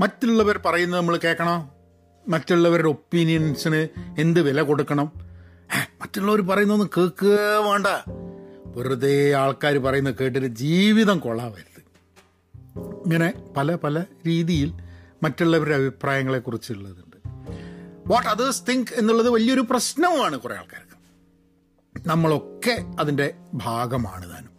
[0.00, 1.74] മറ്റുള്ളവർ പറയുന്നത് നമ്മൾ കേൾക്കണോ?
[2.28, 5.12] മറ്റുള്ളവരുടെ ഒപ്പീനിയൻസിന് എന്ത് വില കൊടുക്കണം?
[6.00, 7.86] മറ്റുള്ളവർ പറയുന്നൊന്നും കേൾക്കുക വേണ്ട.
[8.66, 11.82] വെറുതെ ആൾക്കാർ പറയുന്നത് കേട്ടിട്ട് ജീവിതം കൊള്ളാവരുത്.
[12.78, 14.72] ഇങ്ങനെ പല പല രീതിയിൽ
[15.22, 17.16] മറ്റുള്ളവരുടെ അഭിപ്രായങ്ങളെക്കുറിച്ചുള്ളതുണ്ട്
[18.06, 20.94] വാട്ട് അതേഴ്സ് തിങ്ക് എന്നുള്ളത് വലിയൊരു പ്രശ്നവുമാണ് കുറേ ആൾക്കാർക്ക്.
[22.08, 24.50] നമ്മളൊക്കെ അതിന്റെ ഭാഗമാണ് താനും.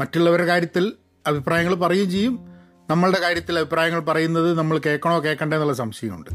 [0.00, 0.92] മറ്റുള്ളവരുടെ കാര്യത്തിൽ
[1.26, 2.53] അഭിപ്രായങ്ങൾ പറയുകയും ചെയ്യും.
[2.90, 6.30] നമ്മളുടെ കാര്യത്തിൽ അഭിപ്രായങ്ങൾ പറയുന്നത് നമ്മൾ കേൾക്കണോ കേൾക്കണ്ടേ എന്നുള്ള സംശയമുണ്ട്.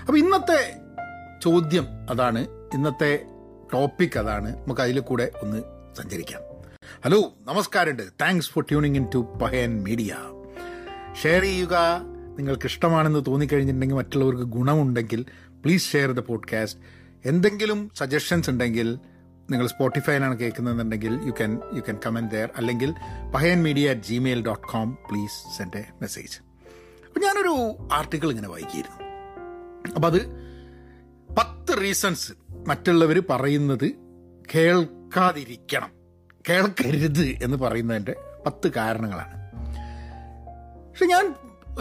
[0.00, 0.74] അപ്പോൾ ഇന്നത്തെ
[1.42, 2.38] ചോദ്യം അതാണ്
[2.74, 3.24] ഇന്നത്തെ
[3.72, 4.56] ടോപ്പിക് അതാണ്.
[4.56, 5.62] നമുക്ക് അതിൽ കൂടെ ഒന്ന്
[5.96, 6.40] സഞ്ചരിക്കാം.
[7.04, 8.02] ഹലോ നമസ്കാരമുണ്ട്.
[8.20, 10.16] Thanks for tuning in to Pahayan media
[11.22, 12.02] share ചെയ്യുക
[12.38, 15.24] നിങ്ങൾക്ക് ഇഷ്ടമാണെന്ന് തോന്നിക്കഴിഞ്ഞിട്ടുണ്ടെങ്കിൽ മറ്റുള്ളവർക്ക് ഗുണമുണ്ടെങ്കിൽ
[15.64, 16.80] പ്ലീസ് ഷെയർ ദ പോഡ്കാസ്റ്റ്
[17.24, 18.98] എന്തെങ്കിലും സജഷൻസ് ഉണ്ടെങ്കിൽ
[19.50, 22.94] നിങ്ങൾ സ്പോട്ടിഫൈയിലാണ് കേൾക്കുന്നതെന്നുണ്ടെങ്കിൽ you can you can comment there അല്ലെങ്കിൽ
[23.34, 26.38] Pahayan media at Gmail dot com please send a message
[27.08, 29.02] അപ്പം ഞാനൊരു ആർട്ടിക്കിൾ ഇങ്ങനെ വായിക്കിയിരുന്നു
[29.94, 30.42] അപ്പം അത്
[31.38, 32.32] പത്ത് റീസൺസ്
[32.68, 33.92] മറ്റുള്ളവർ പറയുന്നത്
[34.54, 35.90] കേൾക്കാതിരിക്കണം.
[36.48, 38.14] കേൾക്കരുത് എന്ന് പറയുന്നതിന്റെ
[38.46, 39.32] പത്ത് കാരണങ്ങളാണ്.
[40.90, 41.34] പക്ഷെ ഞാൻ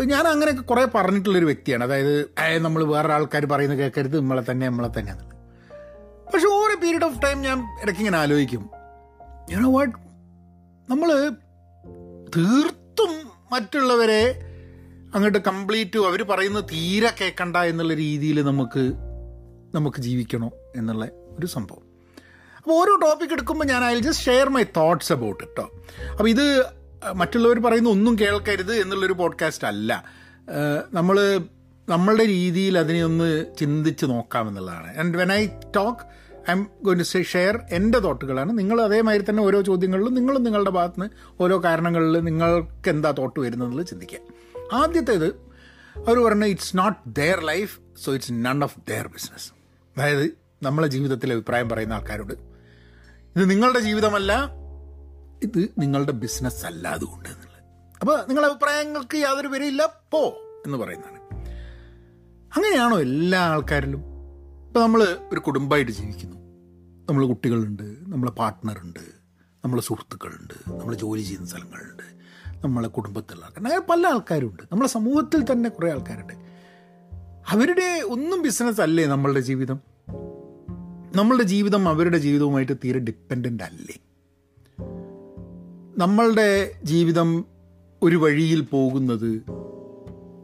[0.06, 1.84] ഞാൻ അങ്ങനെയൊക്കെ കുറേ പറഞ്ഞിട്ടുള്ളൊരു വ്യക്തിയാണ്.
[1.84, 4.18] അതായത് നമ്മൾ വേറെ ആൾക്കാർ പറയുന്നത് കേൾക്കരുത്.
[4.20, 5.31] നമ്മളെ തന്നെ നമ്മളെ തന്നെ
[6.34, 8.70] പക്ഷെ ഓരോ പീരീഡ് ഓഫ് ടൈം ഞാൻ ഇടയ്ക്ക് ഇങ്ങനെ ആലോചിക്കും.
[9.52, 9.96] യുനോ വാട്ട്
[10.90, 11.10] നമ്മൾ
[12.38, 13.14] തീർത്തും
[13.52, 14.24] മറ്റുള്ളവരെ
[15.16, 18.84] അങ്ങോട്ട് കംപ്ലീറ്റ് അവർ പറയുന്നത് തീരെ കേൾക്കണ്ട എന്നുള്ള രീതിയിൽ നമുക്ക്
[19.76, 21.06] നമുക്ക് ജീവിക്കണോ എന്നുള്ള
[21.40, 21.84] ഒരു സംഭവം.
[22.58, 25.66] അപ്പോൾ ഓരോ ടോപ്പിക് എടുക്കുമ്പോൾ ഞാൻ I just share my thoughts about കേട്ടോ
[26.12, 26.66] അപ്പോൾ ഇത്
[27.16, 30.06] മറ്റുള്ളവർ പറയുന്ന ഒന്നും കേൾക്കരുത് എന്നുള്ളൊരു പോഡ്കാസ്റ്റ് അല്ല.
[30.94, 31.42] നമ്മൾ
[31.90, 36.00] നമ്മളുടെ രീതിയിൽ അതിനെ ഒന്ന് ചിന്തിച്ച് നോക്കാമെന്നുള്ളതാണ് and when I talk
[36.50, 40.70] I am going to say share എന്റെ തോട്ടുകളാണ് നിങ്ങൾ അതേമാതിരി തന്നെ ഓരോ ചോദ്യങ്ങളിലും നിങ്ങളും നിങ്ങളുടെ
[40.70, 44.20] ഭാഗത്ത് നിന്ന് ഓരോ കാരണങ്ങളിൽ നിങ്ങൾക്ക് എന്താ തോട്ട് വരുന്നതെന്നുള്ളത് ചിന്തിക്കുക.
[44.74, 45.52] ആദ്യത്തേത്
[45.98, 49.52] അവർ പറഞ്ഞ it's not their life so it's none of their business
[49.98, 52.34] അതായത് നമ്മളെ ജീവിതത്തിലെ അഭിപ്രായം പറയുന്ന ആൾക്കാരോട്
[53.36, 54.52] ഇത് നിങ്ങളുടെ ജീവിതമല്ല
[55.44, 57.64] ഇത് നിങ്ങളുടെ ബിസിനസ് അല്ല അതുകൊണ്ട് എന്നുള്ളത്.
[58.02, 60.24] അപ്പോൾ നിങ്ങളുടെ അഭിപ്രായങ്ങൾക്ക് യാതൊരു വിലയില്ല പോ
[60.66, 61.20] എന്ന് പറയുന്നതാണ്.
[62.56, 64.11] അങ്ങനെയാണോ എല്ലാ ആൾക്കാരിലും
[64.72, 66.36] ഇപ്പോൾ നമ്മൾ ഒരു കുടുംബമായിട്ട് ജീവിക്കുന്നു.
[67.10, 69.00] നമ്മൾ കുട്ടികളുണ്ട് നമ്മളെ പാർട്ട്ണറുണ്ട്
[69.66, 72.04] നമ്മളെ സുഹൃത്തുക്കളുണ്ട് നമ്മൾ ജോലി ചെയ്യുന്ന സ്ഥലങ്ങളുണ്ട്
[72.64, 74.64] നമ്മളെ കുടുംബത്തിലുള്ള ആൾക്കാർ അങ്ങനെ പല ആൾക്കാരുണ്ട്.
[74.72, 76.34] നമ്മളെ സമൂഹത്തിൽ തന്നെ കുറേ ആൾക്കാരുണ്ട്.
[77.50, 79.80] അവരുടെ ഒന്നും ബിസിനസ് അല്ലേ നമ്മളുടെ ജീവിതം?
[81.16, 84.00] നമ്മളുടെ ജീവിതം അവരുടെ ജീവിതവുമായിട്ട് തീരെ ഡിപ്പെൻഡന്റ് അല്ലേ?
[85.98, 87.46] നമ്മളുടെ ജീവിതം
[88.02, 89.42] ഒരു വഴിയിൽ പോകുന്നത്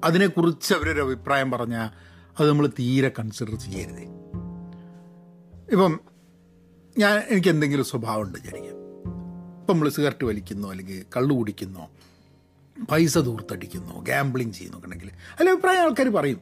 [0.03, 4.03] അതിനെക്കുറിച്ച് അവരൊരു അഭിപ്രായം പറഞ്ഞാൽ അത് നമ്മൾ തീരെ കൺസിഡർ ചെയ്യരുത്.
[5.71, 5.99] ഇപ്പം
[6.97, 8.77] ഞാൻ എനിക്ക് എന്തെങ്കിലും സ്വഭാവം ഉണ്ട് വിചാരിക്കാം.
[9.59, 11.89] ഇപ്പം നമ്മൾ സിഗരറ്റ് വലിക്കുന്നോ അല്ലെങ്കിൽ കള്ളു കുടിക്കുന്നോ
[12.91, 15.09] പൈസ ദൂർത്തടിക്കുന്നോ ഗാംബ്ലിങ് ചെയ്യുന്നൊക്കെ ഉണ്ടെങ്കിൽ
[15.39, 16.41] അല്ല അഭിപ്രായം ആൾക്കാർ പറയും.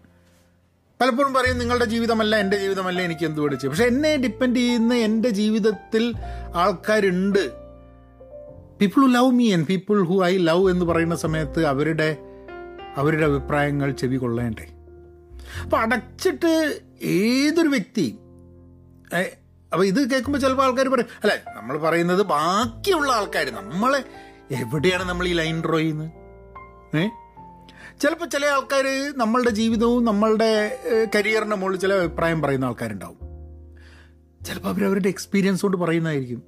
[1.02, 6.14] പലപ്പോഴും പറയും നിങ്ങളുടെ ജീവിതമല്ല എന്റെ ജീവിതമല്ല എനിക്ക് എന്ത് പഠിച്ചു പക്ഷെ എന്നെ ഡിപ്പെൻഡ് ചെയ്യുന്ന എന്റെ ജീവിതത്തിൽ
[6.56, 7.52] ആൾക്കാരുണ്ട്.
[8.82, 12.18] People who love me and people who I love എന്ന് പറയുന്ന സമയത്ത് അവരുടെ
[12.96, 14.75] അവരുടെ അഭിപ്രായങ്ങൾ ചെവി കൊള്ളേണ്ടേ?
[15.64, 18.18] അപ്പം അടച്ചിട്ട് ഏതൊരു വ്യക്തി
[19.74, 24.04] അപ്പോൾ ഇത് കേൾക്കുമ്പോൾ ചിലപ്പോൾ ആൾക്കാർ പറയും അല്ല നമ്മൾ പറയുന്നത് ബാക്കിയുള്ള ആൾക്കാർ നമ്മളെ
[24.52, 26.12] എവിടെയാണ് നമ്മൾ ഈ ലൈൻ ഡ്രോ ചെയ്യുന്നത്?
[26.98, 27.08] ഏ?
[28.02, 30.80] ചിലപ്പോൾ ചില ആൾക്കാർ നമ്മളുടെ ജീവിതവും നമ്മളുടെ
[31.16, 33.18] കരിയറിന്റെ മുകളിൽ ചില അഭിപ്രായം പറയുന്ന ആൾക്കാരുണ്ടാവും.
[34.46, 36.44] ചിലപ്പോൾ അവർ അവരുടെ എക്സ്പീരിയൻസ് കൊണ്ട് പറയുന്നതായിരിക്കും.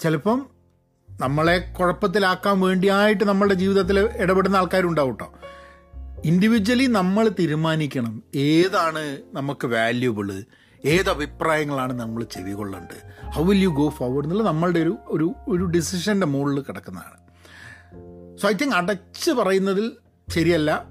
[0.00, 0.46] ചിലപ്പം
[1.20, 5.32] നമ്മളെ കുഴപ്പത്തിലാക്കാൻ വേണ്ടിയായിട്ട് നമ്മളുടെ ജീവിതത്തിൽ ഇടപെടുന്ന ആൾക്കാരുണ്ടാവും കേട്ടോ
[6.24, 10.44] ഇൻഡിവിജ്വലി നമ്മൾ തീരുമാനിക്കണം ഏതാണ് നമുക്ക് വാല്യൂബിൾ
[10.84, 15.64] ഏത് അഭിപ്രായങ്ങളാണ് നമ്മൾ ചെവി കൊള്ളേണ്ടത് how will you go forward എന്നുള്ള നമ്മളുടെ ഒരു ഒരു ഒരു
[15.64, 17.20] ഡിസിഷന്റെ മുകളിൽ കിടക്കുന്നതാണ്.
[18.38, 19.92] സോ ഐ തിങ്ക് അടച്ച് പറയുന്നതിൽ
[20.28, 20.84] ശരിയല്ല.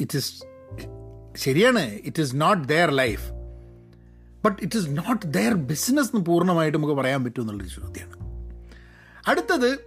[0.00, 0.32] ഇറ്റ് ഇസ്
[1.36, 1.80] ശരിയാണ്.
[1.80, 3.30] It is not their life
[4.44, 8.22] but it is not their business എന്ന് പൂർണമായിട്ട് നമുക്ക് പറയാൻ പറ്റും എന്നുള്ളൊരു ചോദ്യമാണ്.
[9.28, 9.78] അടുത്തത്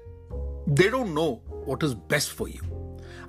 [0.67, 1.29] they don't know
[1.67, 2.74] what is best for you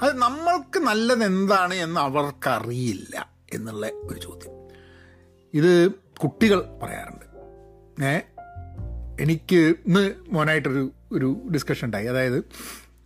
[0.03, 4.53] അത് നമ്മൾക്ക് നല്ലത് എന്താണ് എന്ന് അവർക്കറിയില്ല എന്നുള്ള ഒരു ചോദ്യം.
[5.55, 7.25] ഇത് കുട്ടികൾ പറയാറുണ്ട്.
[8.05, 8.21] ഏ?
[9.21, 12.07] എനിക്ക് ഇന്ന് മോനായിട്ടൊരു ഒരു ഡിസ്കഷൻ ഉണ്ടായി.
[12.07, 12.45] അതായത്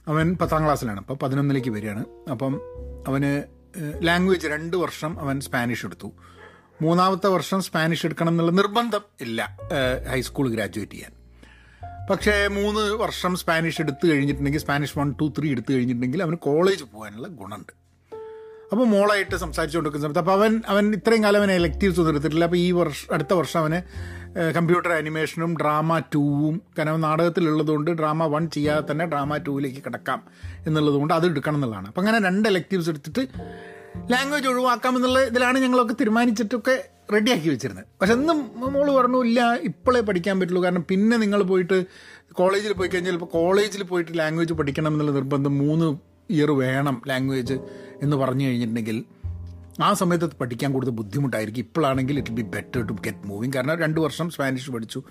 [0.08, 0.98] അവൻ പത്താം ക്ലാസ്സിലാണ്.
[0.98, 2.04] അപ്പോൾ പതിനൊന്നിലേക്ക് വരികയാണ്.
[2.30, 2.60] അപ്പം
[3.08, 3.42] അവന്
[4.02, 6.12] ലാംഗ്വേജ് രണ്ട് വർഷം അവൻ സ്പാനിഷ് എടുത്തു.
[6.82, 9.58] മൂന്നാമത്തെ വർഷം സ്പാനിഷ് എടുക്കണം എന്നുള്ള നിർബന്ധം ഇല്ല.
[10.08, 11.19] ഹൈസ്കൂൾ ഗ്രാജുവേറ്റ് ചെയ്യാൻ.
[12.10, 17.28] പക്ഷേ മൂന്ന് വർഷം സ്പാനിഷ് എടുത്തു കഴിഞ്ഞിട്ടുണ്ടെങ്കിൽ സ്പാനിഷ് വൺ ടു ത്രീ എടുത്തു കഴിഞ്ഞിട്ടുണ്ടെങ്കിൽ അവന് കോളേജ് പോകാനുള്ള
[17.40, 17.72] ഗുണമുണ്ട്.
[18.72, 22.44] അപ്പോൾ മോളായിട്ട് സംസാരിച്ചു കൊടുക്കുന്ന സമയത്ത് അപ്പോൾ അവൻ അവൻ ഇത്രയും കാലം അവനെ എലക്റ്റീവ്സ് ഒന്നും എടുത്തിട്ടില്ല.
[22.44, 23.78] അപ്പോൾ ഈ വർഷം അടുത്ത വർഷം അവന്
[24.56, 30.22] കമ്പ്യൂട്ടർ ആനിമേഷനും ഡ്രാമ ടൂവും കാരണം നാടകത്തിലുള്ളതുകൊണ്ട് ഡ്രാമ വൺ ചെയ്യാതെ തന്നെ ഡ്രാമ ടൂവിലേക്ക് കിടക്കാം
[30.66, 31.88] എന്നുള്ളതുകൊണ്ട് അത് എടുക്കണം എന്നുള്ളതാണ്.
[31.88, 33.24] അപ്പം അങ്ങനെ രണ്ട് എലക്റ്റീവ്സ് എടുത്തിട്ട്
[34.10, 37.86] ലാംഗ്വേജ് ഒഴിവാക്കാം എന്നുള്ള ഇതിലാണ് ഞങ്ങളൊക്കെ തീരുമാനിച്ചിട്ടൊക്കെ റെഡിയാക്കി വെച്ചിരുന്നത്.
[38.00, 40.62] പക്ഷെ എന്നും മോൾ പറഞ്ഞു ഇല്ല ഇപ്പോഴേ പഠിക്കാൻ പറ്റുള്ളൂ.
[40.62, 41.86] കാരണം പിന്നെ നിങ്ങൾ പോയിട്ട്
[42.32, 45.96] കോളേജിൽ പോയി കഴിഞ്ഞാൽ ഇപ്പോൾ കോളേജിൽ പോയിട്ട് ലാംഗ്വേജ് പഠിക്കണം എന്നുള്ള നിർബന്ധം മൂന്ന്
[46.30, 47.52] ഇയർ വേണം ലാംഗ്വേജ്
[48.02, 49.04] എന്ന് പറഞ്ഞു കഴിഞ്ഞിട്ടുണ്ടെങ്കിൽ.
[49.82, 51.62] ആ സമയത്ത് പഠിക്കാൻ കൂടുതൽ ബുദ്ധിമുട്ടായിരിക്കും.
[51.62, 55.02] ഇപ്പോഴാണെങ്കിൽ it be better to get moving കാരണം രണ്ട് വർഷം സ്പാനിഷ് പഠിച്ചു.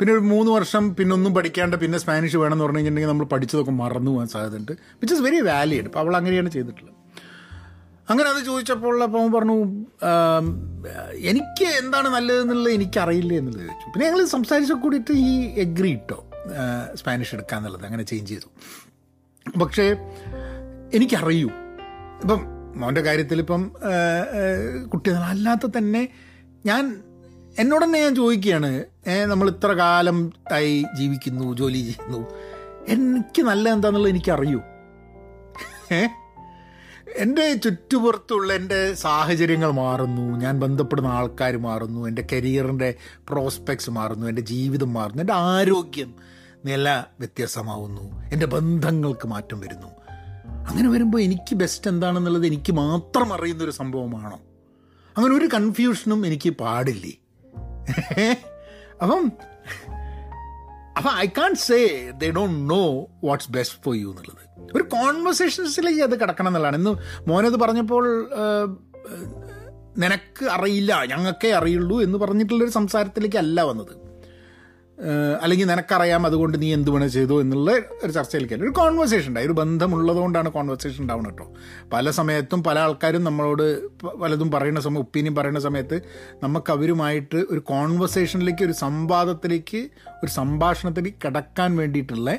[0.00, 4.10] പിന്നെ ഒരു മൂന്ന് വർഷം പിന്നെ ഒന്നും പഠിക്കാണ്ട് പിന്നെ സ്പാനിഷ് വേണമെന്ന് പറഞ്ഞു കഴിഞ്ഞിട്ടുണ്ടെങ്കിൽ നമ്മൾ പഠിച്ചതൊക്കെ മറന്നു
[4.10, 4.72] പോകാൻ സാധ്യതയുണ്ട്.
[4.72, 6.95] വിച്ച് ഇസ് വെരി വാലിഡ് അപ്പോൾ അവൾ അങ്ങനെയാണ് ചെയ്തിട്ടുള്ളത്.
[8.08, 9.56] അങ്ങനെ അത് ചോദിച്ചപ്പോൾ അപ്പോൾ പറഞ്ഞു
[11.30, 13.90] എനിക്ക് എന്താണ് നല്ലതെന്നുള്ളത് എനിക്കറിയില്ല എന്നുള്ളത് ചോദിച്ചു.
[13.92, 16.18] പിന്നെ ഞങ്ങൾ സംസാരിച്ച കൂടിയിട്ട് ഈ എഗ്രി ഇട്ടോ
[16.94, 18.48] സ്പാനിഷ് എടുക്കുക എന്നുള്ളത് അങ്ങനെ ചേഞ്ച് ചെയ്തു.
[19.60, 19.86] പക്ഷേ
[20.94, 21.48] എനിക്കറിയൂ.
[22.22, 22.40] ഇപ്പം
[22.76, 23.62] മോന്റെ കാര്യത്തിൽ ഇപ്പം
[24.88, 26.02] കുട്ടി അല്ലാത്ത തന്നെ
[26.66, 26.84] ഞാൻ
[27.58, 28.70] എന്നോട് തന്നെ ഞാൻ ചോദിക്കുകയാണ്
[29.26, 32.20] നമ്മൾ ഇത്ര കാലം ആയി ജീവിക്കുന്നു ജോലി ചെയ്യുന്നു
[32.88, 34.60] എനിക്ക് നല്ല എന്താണെന്നുള്ളത് എനിക്കറിയൂ.
[35.92, 36.00] ഏ?
[37.18, 42.94] എന്റെ ചുറ്റുപുറത്തുള്ള എന്റെ സാഹചര്യങ്ങൾ മാറുന്നു ഞാൻ ബന്ധപ്പെടുന്ന ആൾക്കാർ മാറുന്നു എന്റെ കരിയറിന്റെ
[43.28, 46.14] പ്രോസ്പെക്ട്സ് മാറുന്നു എന്റെ ജീവിതം മാറുന്നു എന്റെ ആരോഗ്യം
[46.64, 49.90] നില വ്യത്യാസമാവുന്നു എന്റെ ബന്ധങ്ങൾക്ക് മാറ്റം വരുന്നു.
[50.68, 54.38] അങ്ങനെ വരുമ്പോൾ എനിക്ക് ബെസ്റ്റ് എന്താണെന്നുള്ളത് എനിക്ക് മാത്രം അറിയുന്ന ഒരു സംഭവമാണോ?
[55.16, 57.14] അങ്ങനെ ഒരു കൺഫ്യൂഷനും എനിക്ക് പാടില്ലേ?
[59.02, 59.32] അപ്പം
[60.96, 62.82] അപ്പം I can say they don't know
[63.24, 64.45] what's best for you എന്നുള്ളത്.
[64.74, 66.76] ഒരു കോൺവെർസേഷൻസിലേക്ക് അത് കിടക്കണം എന്നുള്ളതാണ്.
[66.76, 66.96] ഇന്ന്
[67.28, 68.04] മോനത് പറഞ്ഞപ്പോൾ
[69.98, 74.06] നിനക്ക് അറിയില്ല ഞങ്ങൾക്കേ അറിയുള്ളൂ എന്ന് പറഞ്ഞിട്ടുള്ളൊരു സംസാരത്തിലേക്കല്ല വന്നത്.
[75.42, 77.70] അല്ലെങ്കിൽ നിനക്കറിയാം അതുകൊണ്ട് നീ എന്ത് വേണേൽ ചെയ്തു എന്നുള്ള
[78.04, 78.64] ഒരു ചർച്ചയിലേക്കല്ല.
[78.64, 79.46] ഒരു കോൺവെർസേഷൻ ഉണ്ടായി.
[79.46, 81.54] ഒരു ബന്ധമുള്ളതുകൊണ്ടാണ് കോൺവെർസേഷൻ ഉണ്ടാവുന്നത് കേട്ടോ.
[81.92, 86.02] പല സമയത്തും പല ആൾക്കാരും നമ്മളോട് പലതും പറയുന്ന സമയം ഒപ്പീനിയൻ പറയുന്ന സമയത്ത്
[86.42, 89.88] നമുക്ക് അവരുമായിട്ട് ഒരു കോൺവെർസേഷനിലേക്ക് ഒരു സംവാദത്തിലേക്ക്
[90.24, 92.38] ഒരു സംഭാഷണത്തിലേക്ക് കിടക്കാൻ വേണ്ടിയിട്ടുള്ള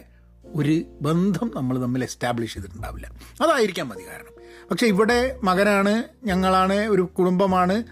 [0.55, 3.11] ഒരു ബന്ധം നമ്മൾ തമ്മിൽ എസ്റ്റാബ്ലിഷ് ചെയ്തിട്ടുണ്ടാവില്ല.
[3.41, 4.65] അതായിരിക്കാം മതി കാരണം.
[4.71, 7.83] പക്ഷേ ഇവിടെ മകനാണ് ഞങ്ങളാണ് ഒരു കുടുംബമാണ്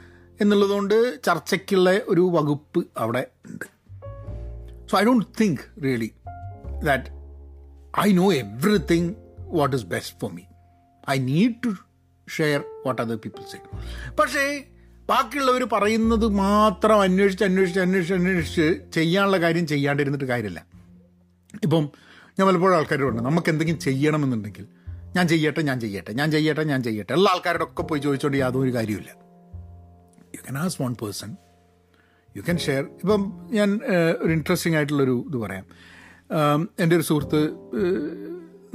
[0.42, 3.66] എന്നുള്ളതുകൊണ്ട് ചർച്ചയ്ക്കുള്ള ഒരു വകുപ്പ് അവിടെ ഉണ്ട്.
[4.92, 6.12] So I don't think really
[6.86, 7.04] that
[8.00, 10.42] I know everything what is best for me
[11.10, 11.70] I need to
[12.38, 13.60] share what other people say
[14.20, 14.64] പക്ഷേ
[15.10, 20.66] ബാക്കിയുള്ളവർ പറയുന്നത് മാത്രം അന്വേഷിച്ച് അന്വേഷിച്ച് അന്വേഷിച്ച് അന്വേഷിച്ച് ചെയ്യാനുള്ള കാര്യം ചെയ്യാണ്ടിരുന്നിട്ട് കാര്യമില്ല.
[21.64, 21.90] ഇപ്പം
[22.38, 24.66] ഞാൻ പലപ്പോഴും ആൾക്കാരോട് നമുക്ക് എന്തെങ്കിലും ചെയ്യണമെന്നുണ്ടെങ്കിൽ
[25.16, 27.14] ഞാൻ ചെയ്യട്ടെ ഞാൻ ചെയ്യട്ടെ ഞാൻ ചെയ്യട്ടെ ഞാൻ ചെയ്യട്ടെ.
[27.14, 29.12] എല്ലാ ആൾക്കാരോടൊക്കെ പോയി ചോദിച്ചുകൊണ്ട് യാതൊരു കാര്യമില്ല
[30.36, 31.32] you can ask one person
[32.38, 33.22] you can share ഇപ്പം
[33.52, 33.70] ഞാൻ
[34.24, 35.66] ഒരു ഇൻട്രസ്റ്റിംഗ് ആയിട്ടുള്ളൊരു ഇത് പറയാം.
[36.80, 37.42] എന്റെ ഒരു സുഹൃത്ത്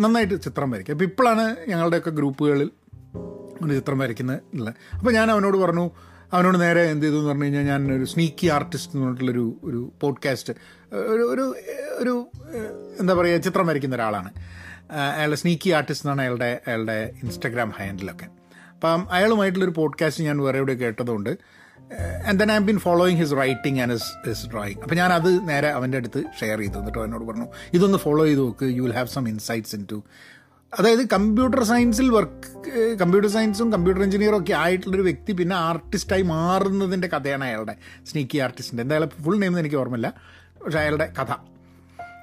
[0.03, 0.95] നന്നായിട്ട് ചിത്രം വരയ്ക്കും.
[0.95, 2.71] അപ്പോൾ ഇപ്പോഴാണ് ഞങ്ങളുടെയൊക്കെ ഗ്രൂപ്പുകളിൽ
[3.65, 4.75] ഒരു ചിത്രം വരയ്ക്കുന്നത് ഉള്ളത്.
[4.99, 5.85] അപ്പോൾ ഞാൻ അവനോട് പറഞ്ഞു
[6.33, 10.53] അവനോട് നേരെ എന്ത് ചെയ്തു എന്ന് പറഞ്ഞു കഴിഞ്ഞാൽ ഞാൻ ഒരു സ്നീക്കി ആർട്ടിസ്റ്റ് എന്ന് പറഞ്ഞിട്ടുള്ളൊരു ഒരു പോഡ്കാസ്റ്റ്
[10.95, 11.57] ഒരു ഒരു
[11.97, 12.27] ഒരു
[13.01, 14.31] എന്താ പറയുക ചിത്രം വരയ്ക്കുന്ന ഒരാളാണ്.
[15.17, 18.27] അയാളുടെ സ്നീക്കി ആർട്ടിസ്റ്റ് എന്നാണ് അയാളുടെ അയാളുടെ ഇൻസ്റ്റഗ്രാം ഹാൻഡിലൊക്കെ
[18.75, 21.31] അപ്പം അയാളുമായിട്ടുള്ളൊരു പോഡ്കാസ്റ്റ് ഞാൻ വേറെ എവിടെ കേട്ടതുകൊണ്ട്
[22.27, 25.69] and then I been following his writing and his his drawing അപ്പോൾ ഞാൻ അത് നേരെ
[25.69, 26.79] അവന്റെ അടുത്ത് ഷെയർ ചെയ്തു.
[26.79, 28.65] എന്നിട്ട് അവനോട് പറഞ്ഞു ഇതൊന്ന് ഫോളോ ചെയ്ത് നോക്ക്.
[28.65, 30.05] You will have some insights in to
[30.79, 37.45] അതായത് കമ്പ്യൂട്ടർ സയൻസിൽ വർക്ക് കമ്പ്യൂട്ടർ സയൻസും കമ്പ്യൂട്ടർ എഞ്ചിനീയറും ഒക്കെ ആയിട്ടുള്ളൊരു വ്യക്തി പിന്നെ ആർട്ടിസ്റ്റായി മാറുന്നതിന്റെ കഥയാണ്
[37.45, 37.77] അയാളുടെ
[38.07, 40.15] സ്നീക്കി ആർട്ടിസ്റ്റിന്റെ എന്തായാലും ഫുൾ നെയിം എനിക്ക് ഓർമ്മയില്ല.
[40.65, 41.33] പക്ഷേ അയാളുടെ കഥ.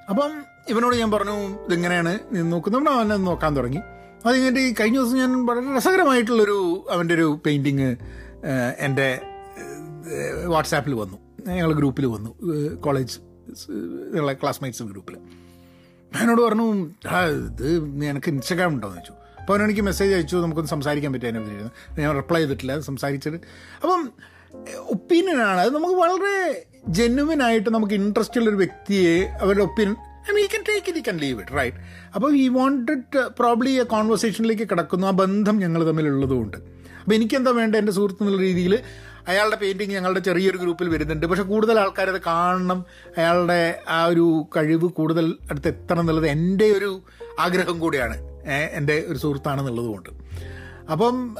[0.09, 0.31] അപ്പം
[0.69, 2.93] ഇവനോട് ഞാൻ പറഞ്ഞു ഇതെങ്ങനെയാണ് നീ നോക്കുന്നത്?
[2.93, 3.77] അവനെ നോക്കാൻ തുടങ്ങി.
[4.25, 7.95] അത് കഴിഞ്ഞിട്ട് ഈ കഴിഞ്ഞ ദിവസം ഞാൻ വളരെ രസകരമായിട്ടുള്ളൊരു അവന്റെ ഒരു പെയിന്റിങ്
[8.77, 9.21] എന്റെ
[10.45, 11.17] വാട്സാപ്പിൽ വന്നു.
[11.51, 12.31] ഞങ്ങൾ ഗ്രൂപ്പിൽ വന്നു.
[12.75, 13.19] കോളേജ്
[14.15, 15.17] ഞങ്ങളെ ക്ലാസ്മേറ്റ്സ് ഗ്രൂപ്പിൽ
[16.21, 19.13] എന്നോട് പറഞ്ഞു ആ ഇത് നിനക്ക് ഇൻസ്റ്റഗ്രാം ഉണ്ടോയെന്ന് ചോദിച്ചു.
[19.39, 23.37] അപ്പോൾ അവനെനിക്ക് മെസ്സേജ് അയച്ചു നമുക്കൊന്ന് സംസാരിക്കാൻ പറ്റും അതിനെ പറ്റി ഞാൻ റിപ്ലൈ ചെയ്തിട്ടില്ല സംസാരിച്ചിട്ട്.
[23.81, 24.11] അപ്പം
[24.77, 29.95] ഒപ്പീനിയനാണ് അത് നമുക്ക് വളരെ ജെന്യുവൻ ആയിട്ട് നമുക്ക് ഇൻട്രസ്റ്റ് ഉള്ളൊരു വ്യക്തിയെ അവരുടെ opinion
[30.31, 31.77] I mean can take it can leave it right
[32.15, 35.07] അപ്പോൾ ഈ വാണ്ടഡ് പ്രോബ്ലി ആ കോൺവെർസേഷനിലേക്ക് കിടക്കുന്നു.
[35.07, 36.57] ആ ബന്ധം ഞങ്ങൾ തമ്മിലുള്ളതുകൊണ്ട്.
[36.57, 38.79] അപ്പോൾ എനിക്കെന്താ വേണ്ട എന്റെ സുഹൃത്ത് എന്നുള്ള രീതിയിൽ
[39.27, 41.25] അയാളുടെ പെയിന്റിങ് ഞങ്ങളുടെ ചെറിയൊരു ഗ്രൂപ്പിൽ വരുന്നുണ്ട്.
[41.25, 42.85] പക്ഷെ കൂടുതൽ ആൾക്കാരത് കാണണം.
[43.17, 47.01] അയാളുടെ ആ ഒരു കഴിവ് കൂടുതൽ അടുത്ത് എത്തണം എന്നുള്ളത് എന്റെ ഒരു
[47.39, 48.17] ആഗ്രഹം കൂടിയാണ്.
[48.71, 50.09] എന്റെ ഒരു സുഹൃത്താണെന്നുള്ളത് കൊണ്ട്.
[50.91, 51.35] അപ്പം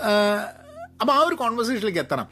[1.01, 2.27] അപ്പം ആ ഒരു കോൺവെർസേഷനിലേക്ക് എത്തണം.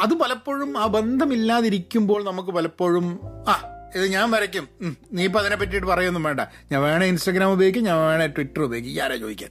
[0.00, 3.54] അത് പലപ്പോഴും ആ ബന്ധമില്ലാതിരിക്കുമ്പോൾ നമുക്ക് പലപ്പോഴും ആ
[3.94, 4.68] ഇത് ഞാൻ വരയ്ക്കും.
[5.12, 6.40] നീ ഇപ്പം അതിനെ പറ്റിയിട്ട് പറയൊന്നും വേണ്ട.
[6.72, 9.02] ഞാൻ വേണേ ഇൻസ്റ്റാഗ്രാം ഉപയോഗിക്കും ഞാൻ വേണേ ട്വിറ്റർ ഉപയോഗിക്കും.
[9.04, 9.50] ആരാ ചോദിക്കാൻ?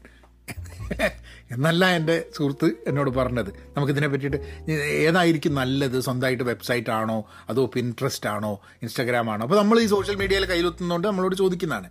[1.51, 3.47] എന്നല്ല എന്റെ സുഹൃത്ത് എന്നോട് പറഞ്ഞത്.
[3.47, 5.99] നമുക്കിതിനെ പറ്റിയിട്ട് ഏതായിരിക്കും നല്ലത്?
[5.99, 7.25] സ്വന്തമായിട്ട് വെബ്സൈറ്റ് ആണോ?
[7.49, 8.61] അതോ പിൻട്രസ്റ്റ് ആണോ?
[8.81, 9.43] ഇൻസ്റ്റാഗ്രാം ആണോ?
[9.43, 11.89] അപ്പോൾ നമ്മൾ ഈ സോഷ്യൽ മീഡിയയിൽ കയ്യിലെത്തുന്നതുകൊണ്ട് നമ്മളോട് ചോദിക്കുന്നതാണ്.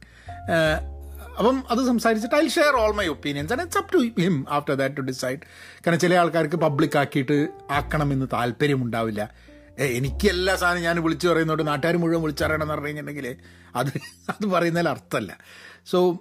[1.38, 4.96] അപ്പം അത് സംസാരിച്ചിട്ട് I share all my opinions and it's up to him after that
[4.96, 5.38] to decide
[5.76, 9.34] കാരണം ചില ആൾക്കാർക്ക് പബ്ലിക് ആക്കിയിട്ട് ആക്കണമെന്ന് താല്പര്യമുണ്ടാവില്ല.
[9.78, 13.36] എനിക്ക് എല്ലാ സാധനം ഞാൻ വിളിച്ചു പറയുന്നുണ്ട് നാട്ടുകാർ മുഴുവൻ വിളിച്ചറിയണമെന്ന് പറഞ്ഞു കഴിഞ്ഞിട്ടുണ്ടെങ്കിൽ
[13.76, 13.88] അത്
[14.28, 15.38] അത് പറയുന്നതിൽ അർത്ഥമല്ല.
[15.86, 16.18] So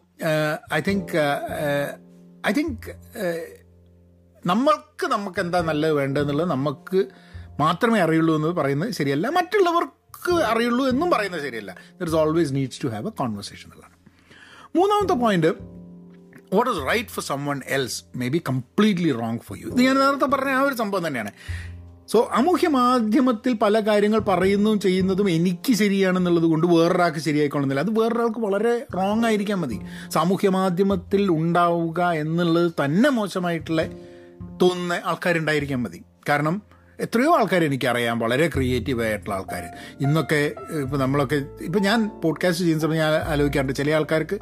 [0.73, 1.17] I think
[2.49, 2.89] I think
[4.45, 6.99] നമ്മൾക്ക് നമുക്ക് എന്താ നല്ലത് വേണ്ടതെന്നുള്ളത് നമുക്ക്
[7.59, 9.27] മാത്രമേ അറിയുള്ളൂ എന്ന് പറയുന്നത് ശരിയല്ല.
[9.27, 11.71] മറ്റുള്ളവർക്ക് അറിയുള്ളൂ എന്നും പറയുന്നത് ശരിയല്ല.
[11.99, 13.95] There is always needs to have a conversation എന്നുള്ളതാണ്.
[14.75, 15.51] മൂന്നാമത്തെ point
[16.55, 20.25] what is right for someone else may be completely wrong for you ഇത് ഞാൻ നേരത്തെ
[20.25, 21.31] പറഞ്ഞ ആ ഒരു സംഭവം തന്നെയാണ്.
[22.07, 27.81] സോ സാമൂഹ്യ മാധ്യമത്തിൽ പല കാര്യങ്ങൾ പറയുന്നതും ചെയ്യുന്നതും എനിക്ക് ശരിയാണെന്നുള്ളത് കൊണ്ട് വേറൊരാൾക്ക് ശരിയായിക്കൊള്ളുന്നില്ല.
[27.81, 29.79] അത് വേറൊരാൾക്ക് വളരെ റോങ് ആയിരിക്കാൻ മതി.
[30.09, 33.85] സാമൂഹ്യ മാധ്യമത്തിൽ ഉണ്ടാവുക എന്നുള്ളത് തന്നെ മോശമായിട്ടുള്ള
[34.61, 36.03] തോന്നുന്ന ആൾക്കാരുണ്ടായിരിക്കാൻ മതി.
[36.29, 36.61] കാരണം
[36.99, 38.19] എത്രയോ ആൾക്കാർ എനിക്കറിയാം.
[38.19, 39.63] വളരെ ക്രിയേറ്റീവ് ആയിട്ടുള്ള ആൾക്കാർ
[40.01, 43.73] ഇന്നൊക്കെ ഇപ്പം നമ്മളൊക്കെ ഇപ്പം ഞാൻ പോഡ്കാസ്റ്റ് ചെയ്യുന്ന സമയത്ത് ഞാൻ ആലോചിക്കാറുണ്ട്.
[43.73, 44.39] ചില ആൾക്കാർക്ക്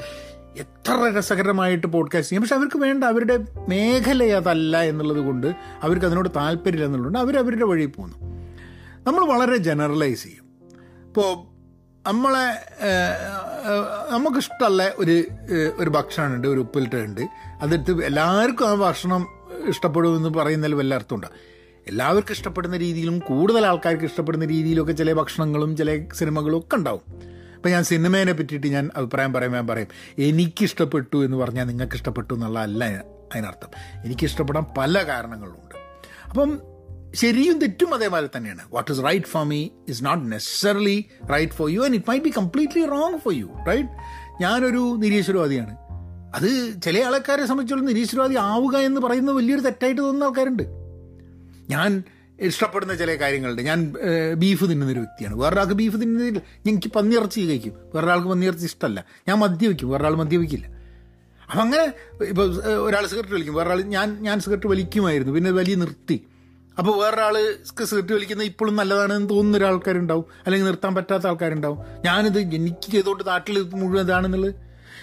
[0.58, 2.42] എത്ര രസകരമായിട്ട് പോഡ്കാസ്റ്റ് ചെയ്യും.
[2.42, 3.38] പക്ഷെ അവർക്ക് വേണ്ട അവരുടെ
[3.70, 5.48] മേഖല അതല്ല എന്നുള്ളത് കൊണ്ട്
[5.84, 8.18] അവർക്ക് അതിനോട് താല്പര്യമില്ല എന്നുള്ളതുകൊണ്ട് അവർ അവരുടെ വഴി പോകുന്നു
[9.08, 10.46] നമ്മൾ വളരെ ജനറലൈസ് ചെയ്യും.
[11.08, 11.56] ഇപ്പോൾ
[12.10, 12.48] നമ്മളെ
[14.12, 15.24] നമുക്കിഷ്ടമല്ല ഒരു
[15.78, 17.22] ഒരു ഭക്ഷണമുണ്ട് ഒരു ഉപ്പിലിട്ടുണ്ട്
[17.62, 19.28] അതെടുത്ത് എല്ലാവർക്കും ആ ഭക്ഷണം
[19.68, 21.28] ഇഷ്ടപ്പെടുമെന്ന് പറയുന്നതിൽ വല്ല അർത്ഥമുണ്ട്
[21.88, 27.35] എല്ലാവർക്കും ഇഷ്ടപ്പെടുന്ന രീതിയിലും കൂടുതൽ ആൾക്കാർക്ക് ഇഷ്ടപ്പെടുന്ന രീതിയിലൊക്കെ ചില ഭക്ഷണങ്ങളും ചില സിനിമകളും ഒക്കെ ഉണ്ടാവും.
[27.66, 29.88] അപ്പം ഞാൻ സിനിമേനെ പറ്റിയിട്ട് ഞാൻ അഭിപ്രായം പറയും ഞാൻ പറയും.
[30.20, 33.70] എനിക്കിഷ്ടപ്പെട്ടു എന്ന് പറഞ്ഞാൽ നിങ്ങൾക്ക് ഇഷ്ടപ്പെട്ടു എന്നുള്ളതല്ല അതിനർത്ഥം.
[34.06, 35.76] എനിക്കിഷ്ടപ്പെടാൻ പല കാരണങ്ങളുണ്ട്.
[36.30, 36.62] അപ്പം
[37.14, 38.60] ശരിയും തെറ്റും അതേപോലെ തന്നെയാണ്.
[38.74, 42.30] What is right for me is not necessarily right for you and it might be
[42.38, 43.90] completely wrong for you right
[44.42, 45.78] ഞാനൊരു നിരീശ്വരവാദിയാണ്.
[46.36, 50.64] അത് ചില ആൾക്കാരെ സംബന്ധിച്ചോളം നിരീശ്വരവാദി ആവുക എന്ന് പറയുന്നത് വലിയൊരു തെറ്റായിട്ട് തോന്നുന്ന ആൾക്കാരുണ്ട്.
[51.70, 52.04] ഞാൻ
[52.40, 53.62] ഇഷ്ടപ്പെടുന്ന ചില കാര്യങ്ങളുണ്ട്.
[53.62, 53.96] ഞാൻ
[54.38, 55.36] ബീഫ് തിന്നുന്നൊരു വ്യക്തിയാണ്.
[55.36, 57.74] വേറൊരാൾക്ക് ബീഫ് തിന്നുന്നില്ല എനിക്ക് പന്നിയിറച്ചി കഴിക്കും.
[57.96, 60.68] വേറൊരാൾക്ക് പന്നിയിറച്ചി ഇഷ്ടമല്ല ഞാൻ മദ്യപിക്കും വേറൊരാൾ മദ്യപിക്കില്ല
[61.52, 61.86] അപ്പം അങ്ങനെ
[62.22, 62.46] ഇപ്പോൾ
[62.88, 63.56] ഒരാൾ സിഗരറ്റ് വലിക്കും.
[63.56, 65.34] വേറൊരാൾ ഞാൻ ഞാൻ സിഗരറ്റ് വലിക്കുമായിരുന്നു.
[65.34, 66.18] പിന്നെ വലിയ നിർത്തി.
[66.78, 67.36] അപ്പോൾ വേറൊരാൾ
[67.90, 70.26] സിഗരറ്റ് വലിക്കുന്നത് ഇപ്പോഴും നല്ലതാണെന്ന് തോന്നുന്ന ഒരാൾക്കാരുണ്ടാവും.
[70.46, 71.80] അല്ലെങ്കിൽ നിർത്താൻ പറ്റാത്ത ആൾക്കാരുണ്ടാവും.
[72.06, 74.56] ഞാനിത് എനിക്ക് ചെയ്തുകൊണ്ട് നാട്ടിൽ മുഴുവൻ ഇതാണെന്നുള്ളത്.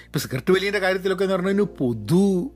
[0.07, 2.53] ഇപ്പോൾ സിഗരറ്റ് വലിയന്റെ കാര്യത്തിലൊക്കെ എന്ന് പറഞ്ഞാൽ പൊതു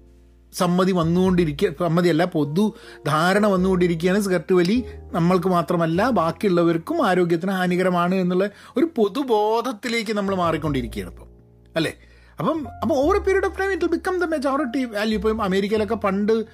[0.53, 2.75] സമ്മതി വന്നുകൊണ്ടിരിക്കുക സമ്മതിയല്ല പൊതു
[3.07, 4.21] ധാരണ വന്നുകൊണ്ടിരിക്കുകയാണ്.
[4.21, 11.29] സിഗരറ്റ് വലി നമ്മൾക്ക് മാത്രമല്ല ബാക്കിയുള്ളവർക്കും ആരോഗ്യത്തിന് ഹാനികരമാണ് എന്നുള്ള ഒരു പൊതുബോധത്തിലേക്ക് നമ്മൾ മാറിക്കൊണ്ടിരിക്കുകയാണ് ഇപ്പം.
[11.76, 11.95] അല്ലേ?
[12.38, 16.45] അപ്പം അപ്പോൾ over period of time it become the majority value ഇപ്പം അമേരിക്കയിലൊക്കെ പണ്ട്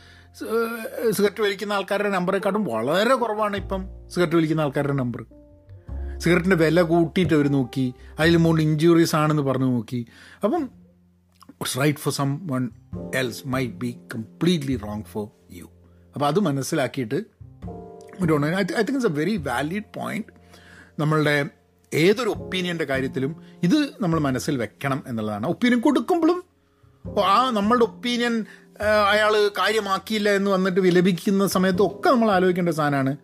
[1.11, 5.25] സിഗരറ്റ് വലിക്കുന്ന ആൾക്കാരുടെ നമ്പറെക്കാട്ടും വളരെ കുറവാണ് ഇപ്പം സിഗരറ്റ് വലിക്കുന്ന ആൾക്കാരുടെ നമ്പർ
[6.19, 7.95] സിഗരറ്റിന്റെ വില കൂട്ടിയിട്ട് അവർ നോക്കി.
[8.19, 10.07] അതിൽ മോണ്ട് ഇഞ്ചുറീസ് ആണെന്ന് പറഞ്ഞു നോക്കി.
[10.45, 10.82] അപ്പം
[11.63, 12.65] what's right for someone
[13.21, 15.25] else might be completely wrong for
[15.57, 15.67] you.
[16.15, 17.19] അപ്പോൾ അത് മനസ്സിലാക്കിയിട്ട്
[18.23, 20.33] ഒരു I think it's a very valid point
[20.99, 21.47] നമ്മളുടെ
[21.93, 25.47] ഏതൊരു ഒപ്പീനിയന്റെ കാര്യത്തിലും ഇത് നമ്മൾ മനസ്സിൽ വെക്കണം എന്നുള്ളതാണ്.
[25.47, 26.45] ഒപ്പീനിയൻ കൊടുക്കുമ്പോഴും
[27.25, 28.45] ആ നമ്മളുടെ ഒപ്പീനിയൻ
[29.13, 33.17] അയാൾ കാര്യമാക്കിയില്ല എന്ന് വന്നിട്ട് വിലപിക്കുന്ന സമയത്തും ഒക്കെ നമ്മൾ ആലോചിക്കേണ്ട സാധനമാണ്.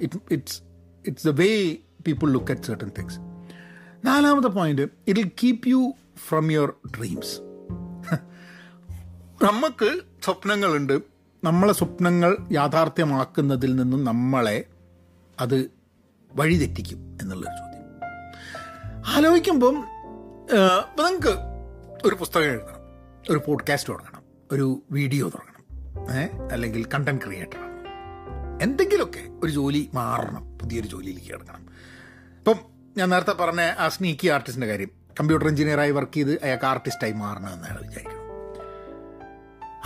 [0.00, 0.60] It it's
[1.06, 3.18] it's the way people look at certain things
[4.04, 5.92] നാലാമത്തെ point it will keep you
[6.28, 7.45] from your dreams
[9.46, 9.90] നമുക്ക്
[10.24, 10.96] സ്വപ്നങ്ങളുണ്ട്.
[11.44, 14.64] നമ്മളെ സ്വപ്നങ്ങൾ യാഥാർത്ഥ്യമാക്കുന്നതിൽ നിന്നും നമ്മളെ
[15.40, 15.58] അത്
[16.32, 17.84] വഴിതെറ്റിക്കും എന്നുള്ളൊരു ചോദ്യം.
[19.16, 19.76] ആലോചിക്കുമ്പം
[20.98, 21.34] നിങ്ങൾക്ക്
[22.04, 22.80] ഒരു പുസ്തകം എഴുതണം
[23.30, 24.22] ഒരു പോഡ്കാസ്റ്റ് തുടങ്ങണം
[24.52, 25.64] ഒരു വീഡിയോ തുടങ്ങണം
[26.52, 27.80] അല്ലെങ്കിൽ കണ്ടന്റ് ക്രിയേറ്റർ ആണ്
[28.62, 31.62] എന്തെങ്കിലുമൊക്കെ ഒരു ജോലി മാറണം പുതിയൊരു ജോലിയിലേക്ക് കിടക്കണം.
[32.38, 32.58] ഇപ്പം
[32.96, 38.15] ഞാൻ നേരത്തെ പറഞ്ഞ ആ സ്നീക്കി ആർട്ടിസ്റ്റിന്റെ കാര്യം കമ്പ്യൂട്ടർ എഞ്ചിനീയറായി വർക്ക് ചെയ്ത് അയാൾക്ക് ആർട്ടിസ്റ്റായി മാറണം വിചാരിക്കണം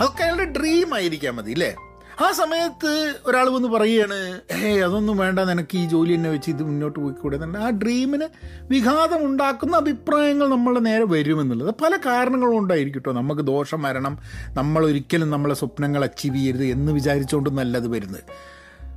[0.01, 1.75] അതൊക്കെ അയാളുടെ ഡ്രീം ആയിരിക്കാൻ മതി അല്ലേ
[2.21, 6.99] ആ സമയത്ത് ഒരാൾ വന്ന് പറയുകയാണ് ഏ അതൊന്നും വേണ്ട നിനക്ക് ഈ ജോലി തന്നെ വെച്ച് ഇത് മുന്നോട്ട്
[6.99, 7.57] പോയിക്കൂടെ?
[7.57, 8.27] ആ ഡ്രീമിന്
[8.63, 13.19] വിഘാതം ഉണ്ടാക്കുന്ന അഭിപ്രായങ്ങൾ നമ്മളുടെ നേരെ വരുമെന്നുള്ളത് പല കാരണങ്ങളും ഉണ്ടായിരിക്കും കേട്ടോ.
[13.19, 14.17] നമുക്ക് ദോഷം വരണം
[14.49, 18.23] നമ്മൾ ഒരിക്കലും നമ്മളെ സ്വപ്നങ്ങൾ അച്ചീവ് ചെയ്യരുത് എന്ന് വിചാരിച്ചുകൊണ്ടൊന്നല്ല അത് വരുന്നത്.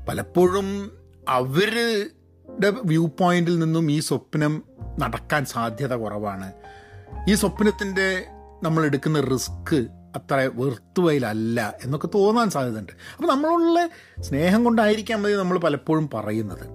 [0.09, 0.93] പലപ്പോഴും
[1.29, 4.63] അവരുടെ വ്യൂ പോയിന്റിൽ നിന്നും ഈ സ്വപ്നം
[4.99, 6.53] നടക്കാൻ സാധ്യത കുറവാണ്.
[7.31, 8.25] ഈ സ്വപ്നത്തിന്റെ
[8.63, 12.93] നമ്മൾ എടുക്കുന്ന റിസ്ക് അത്ര വെറുത്തുവയിലല്ല എന്നൊക്കെ തോന്നാൻ സാധ്യതയുണ്ട്.
[13.17, 13.89] അപ്പോൾ നമ്മളുള്ള
[14.21, 16.67] സ്നേഹം കൊണ്ടായിരിക്കാം മതി നമ്മൾ പലപ്പോഴും പറയുന്നത്.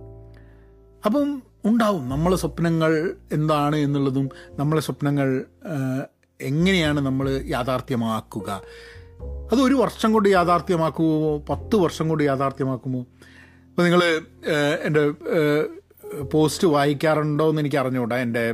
[1.05, 5.45] അപ്പം ഉണ്ടാവും നമ്മളെ സ്വപ്നങ്ങൾ എന്താണ് എന്നുള്ളതും നമ്മളെ സ്വപ്നങ്ങൾ
[6.41, 8.61] എങ്ങനെയാണ് നമ്മൾ യാഥാർത്ഥ്യമാക്കുക.
[9.51, 13.01] അത് ഒരു വർഷം കൊണ്ട് യാഥാർത്ഥ്യമാക്കുമോ പത്ത് വർഷം കൊണ്ട് യാഥാർത്ഥ്യമാക്കുമോ?
[13.69, 14.03] അപ്പോൾ നിങ്ങൾ
[14.83, 15.03] എന്റെ
[16.33, 18.51] പോസ്റ്റ് വായിക്കാറുണ്ടോ എന്ന് എനിക്ക് അറിഞ്ഞുകൂടാ എന്റെ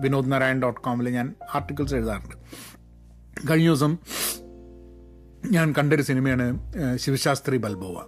[0.00, 2.36] വിനോദ് നാരായൺ ഡോട്ട് കോമിൽ ഞാൻ ആർട്ടിക്കിൾസ് എഴുതാറുണ്ട്.
[3.50, 3.98] കഴിഞ്ഞ ദിവസം
[5.50, 6.46] ഞാൻ കണ്ടൊരു സിനിമയാണ്
[6.96, 7.98] ശിവശാസ്ത്രി ബൽബോവ.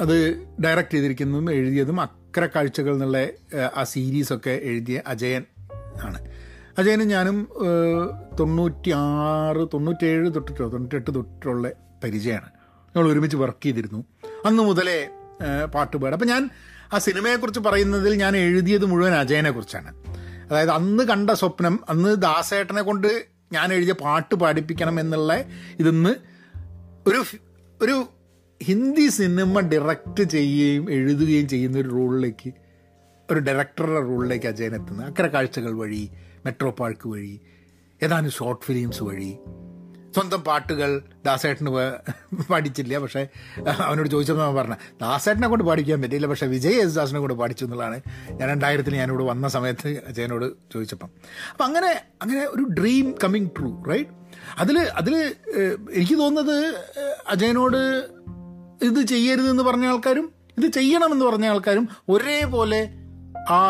[0.00, 3.28] അത് ഡയറക്റ്റ് ചെയ്തിരിക്കുന്നതും എഴുതിയതും അക്ര കാഴ്ചകൾ എന്നുള്ള
[3.76, 5.44] ആ സീരീസൊക്കെ എഴുതിയ അജയൻ
[6.02, 6.18] ആണ്.
[6.78, 7.48] അജയനും ഞാനും
[8.40, 11.70] തൊണ്ണൂറ്റി ആറ് തൊണ്ണൂറ്റേഴ് തൊട്ടിട്ടോ തൊണ്ണൂറ്റെട്ട് തൊട്ടിട്ടുള്ള
[12.04, 12.50] പരിചയമാണ്.
[12.96, 14.04] ഞങ്ങൾ ഒരുമിച്ച് വർക്ക് ചെയ്തിരുന്നു.
[14.46, 16.14] അന്ന് മുതലേ പാട്ടുപാട് പാട്ട് പാടും.
[16.16, 16.50] അപ്പം ഞാൻ
[16.92, 19.94] ആ സിനിമയെക്കുറിച്ച് പറയുന്നതിൽ ഞാൻ എഴുതിയത് മുഴുവൻ അജയനെ കുറിച്ചാണ്
[20.48, 25.44] അതായത് അന്ന് കണ്ട സ്വപ്നം അന്ന് ദാസേട്ടനെ കൊണ്ട് ഞാൻ എഴുതിയ പാട്ട് പാടിപ്പിക്കണം എന്നുള്ള
[25.78, 26.14] ഇതിന്ന്
[27.06, 27.24] ഒരു
[27.82, 28.06] ഒരു
[28.62, 32.52] ഹിന്ദി സിനിമ ഡയറക്റ്റ് ചെയ്യുകയും എഴുതുകയും ചെയ്യുന്ന ഒരു റോളിലേക്ക്
[33.32, 35.06] ഒരു ഡയറക്ടറുടെ റോളിലേക്ക് അജയൻ എത്തുന്നത്.
[35.06, 36.10] അക്കരെ കാഴ്ചകൾ വഴി
[36.44, 37.40] മെട്രോ പാർക്ക് വഴി
[38.02, 39.38] ഏതാനും ഷോർട്ട് ഫിലിംസ് വഴി.
[40.16, 40.90] സ്വന്തം പാട്ടുകൾ
[41.26, 41.70] ദാസേട്ടന്
[42.50, 42.98] പഠിച്ചില്ല.
[43.04, 43.22] പക്ഷേ
[43.86, 46.26] അവനോട് ചോദിച്ചപ്പോൾ അവൻ പറഞ്ഞ ദാസേട്ടനെ കൊണ്ട് പാടിക്കാൻ പറ്റിയില്ല.
[46.26, 47.98] പക്ഷേ വിജയ് യേശുദാസിനെ ദാസിനെ കൊണ്ട് പാടിച്ചു എന്നുള്ളതാണ്
[48.30, 51.10] ഞാൻ രണ്ടായിരത്തിന് ഞാനിവിടെ വന്ന സമയത്ത് അജയനോട് ചോദിച്ചപ്പം.
[51.52, 51.90] അപ്പം അങ്ങനെ
[52.22, 54.10] അങ്ങനെ ഒരു ഡ്രീം കമ്മിങ് ട്രൂ റൈറ്റ്
[54.58, 55.14] അതിൽ അതിൽ
[55.92, 56.56] എനിക്ക് തോന്നുന്നത്
[57.28, 57.80] അജയനോട്
[58.82, 60.26] ഇത് ചെയ്യരുതെന്ന് പറഞ്ഞ ആൾക്കാരും
[60.58, 62.80] ഇത് ചെയ്യണമെന്ന് പറഞ്ഞ ആൾക്കാരും ഒരേപോലെ
[63.50, 63.60] ആ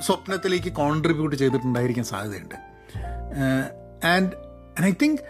[0.00, 2.56] സ്വപ്നത്തിലേക്ക് കോൺട്രിബ്യൂട്ട് ചെയ്തിട്ടുണ്ടായിരിക്കാൻ സാധ്യതയുണ്ട്.
[4.14, 4.32] ആൻഡ്
[4.82, 5.22] ഐ തിങ്ക്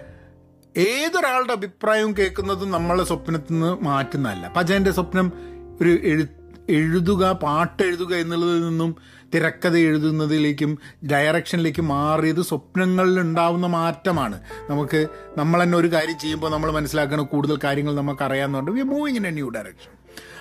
[0.76, 4.52] ഏതൊരാളുടെ അഭിപ്രായവും കേൾക്കുന്നതും നമ്മളെ സ്വപ്നത്തിൽ നിന്ന് മാറ്റുന്നതല്ല.
[4.56, 5.32] അജയന്റെ സ്വപ്നം
[5.80, 6.24] ഒരു എഴു
[6.68, 8.96] എഴുതുക പാട്ട് എഴുതുക എന്നുള്ളതിൽ നിന്നും
[9.34, 10.78] തിരക്കഥ എഴുതുന്നതിലേക്കും
[11.10, 14.40] ഡയറക്ഷനിലേക്ക് മാറിയത് സ്വപ്നങ്ങളിൽ ഉണ്ടാവുന്ന മാറ്റമാണ്.
[14.70, 15.06] നമുക്ക്
[15.38, 19.30] നമ്മൾ തന്നെ ഒരു കാര്യം ചെയ്യുമ്പോൾ നമ്മൾ മനസ്സിലാക്കുന്ന കൂടുതൽ കാര്യങ്ങൾ നമുക്ക് അറിയാമെന്നുണ്ട് we moving in a
[19.30, 19.90] new direction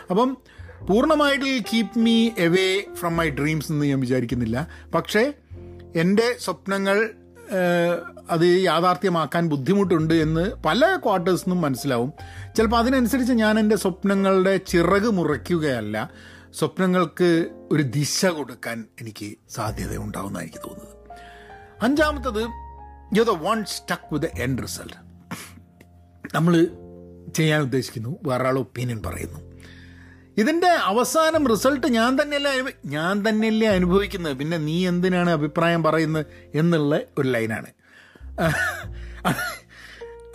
[0.09, 0.37] അപ്പം
[0.87, 4.67] പൂർണമായിട്ട് keep me away from my dreams എന്ന് ഞാൻ വിചാരിക്കുന്നില്ല.
[4.95, 5.33] പക്ഷേ
[5.95, 7.09] എന്റെ സ്വപ്നങ്ങൾ
[8.29, 12.13] അത് യാഥാർത്ഥ്യമാക്കാൻ ബുദ്ധിമുട്ടുണ്ട് എന്ന് പല ക്വാർട്ടേഴ്സ് നിന്നും മനസ്സിലാവും.
[12.57, 16.11] ചിലപ്പോൾ അതിനനുസരിച്ച് ഞാൻ എന്റെ സ്വപ്നങ്ങളുടെ ചിറക് മുറയ്ക്കുകയല്ല
[16.53, 20.95] സ്വപ്നങ്ങൾക്ക് ഒരു ദിശ കൊടുക്കാൻ എനിക്ക് സാധ്യത ഉണ്ടാവുമെന്നാണ് എനിക്ക് തോന്നുന്നത്.
[21.81, 22.43] അഞ്ചാമത്തത്
[23.17, 25.11] you the one stuck with end result
[26.35, 26.67] നമ്മൾ
[27.35, 29.50] ചെയ്യാൻ ഉദ്ദേശിക്കുന്നു വേറൊരാൾ ഒപ്പീനിയൻ പറയുന്നു.
[30.41, 32.51] ഇതിന്റെ അവസാനം റിസൾട്ട് ഞാൻ തന്നെയല്ലേ
[32.85, 34.37] ഞാൻ തന്നെയല്ലേ അനുഭവിക്കുന്നത്.
[34.37, 37.71] പിന്നെ നീ എന്തിനാണ് അഭിപ്രായം പറയുന്നത് എന്നുള്ള ഒരു ലൈനാണ്.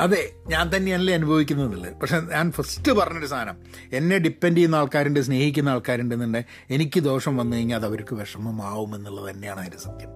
[0.01, 1.95] അതെ ഞാൻ തന്നെയല്ലേ അനുഭവിക്കുന്നതെന്നുള്ളത്.
[2.01, 3.59] പക്ഷെ ഞാൻ ഫസ്റ്റ് പറഞ്ഞൊരു സാധനം.
[3.93, 9.61] എന്നെ ഡിപ്പെൻഡ് ചെയ്യുന്ന ആൾക്കാരുണ്ട് സ്നേഹിക്കുന്ന ആൾക്കാരുണ്ടെന്നുണ്ടെങ്കിൽ എനിക്ക് ദോഷം വന്നു കഴിഞ്ഞാൽ അത് അവർക്ക് വിഷമമാവും എന്നുള്ളത് തന്നെയാണ്
[9.61, 10.11] അതിന്റെ സത്യം.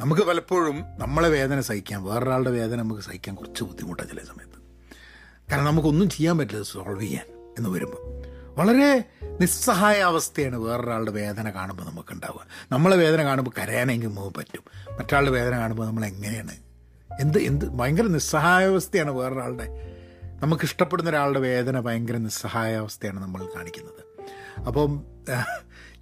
[0.00, 2.04] നമുക്ക് പലപ്പോഴും നമ്മളെ വേദന സഹിക്കാം.
[2.04, 4.58] വേറൊരാളുടെ വേദന നമുക്ക് സഹിക്കാൻ കുറച്ച് ബുദ്ധിമുട്ടാണ് ചില സമയത്ത്.
[5.50, 7.26] കാരണം നമുക്കൊന്നും ചെയ്യാൻ പറ്റില്ല സോൾവ് ചെയ്യാൻ
[7.58, 8.13] എന്ന് വരുമ്പോൾ
[8.56, 9.04] വളരെ
[9.40, 14.62] നിസ്സഹായ അവസ്ഥയാണ് വേറൊരാളുടെ വേദന കാണുമ്പോൾ നമുക്ക് ഉണ്ടാവുക നമ്മളെ വേദന കാണുമ്പോൾ കരയാനെങ്കിലും നമുക്ക് പറ്റും.
[14.92, 16.56] മറ്റൊരാളുടെ വേദന കാണുമ്പോൾ നമ്മൾ എങ്ങനെയാണ്?
[17.20, 19.92] എന്ത് എന്ത് ഭയങ്കര നിസ്സഹായാവസ്ഥയാണ് വേറൊരാളുടെ.
[20.42, 24.04] നമുക്ക് ഇഷ്ടപ്പെടുന്ന ഒരാളുടെ വേദന ഭയങ്കര നിസ്സഹായാവസ്ഥയാണ് നമ്മൾ കാണിക്കുന്നത്.
[24.60, 25.04] അപ്പം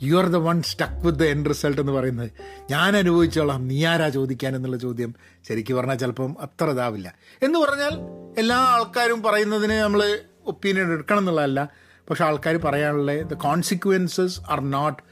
[0.02, 2.30] you are the one stuck with the end result എന്ന് പറയുന്നത്.
[2.70, 3.68] ഞാൻ അനുഭവിച്ചോളാം.
[3.68, 5.14] നീ ആരാ ചോദിക്കാൻ എന്നുള്ള ചോദ്യം
[5.48, 7.14] ശരിക്കും പറഞ്ഞാൽ ചിലപ്പം അത്ര ഇതാവില്ല.
[7.42, 7.98] എന്ന് പറഞ്ഞാൽ
[8.38, 11.68] എല്ലാ ആൾക്കാരും പറയുന്നതിന് നമ്മൾ ഒപ്പീനിയൻ എടുക്കണം എന്നുള്ളതല്ല.
[12.12, 15.02] പക്ഷെ ആൾക്കാർ പറയാനുള്ള ദ കോൺസിക്വൻസസ് ആർ നോട്ട്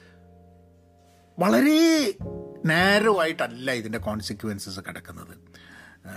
[1.39, 2.15] വളരെ
[2.67, 5.35] നേരമായിട്ടല്ല ഇതിന്റെ കോൺസിക്വൻസസ് കിടക്കുന്നത്.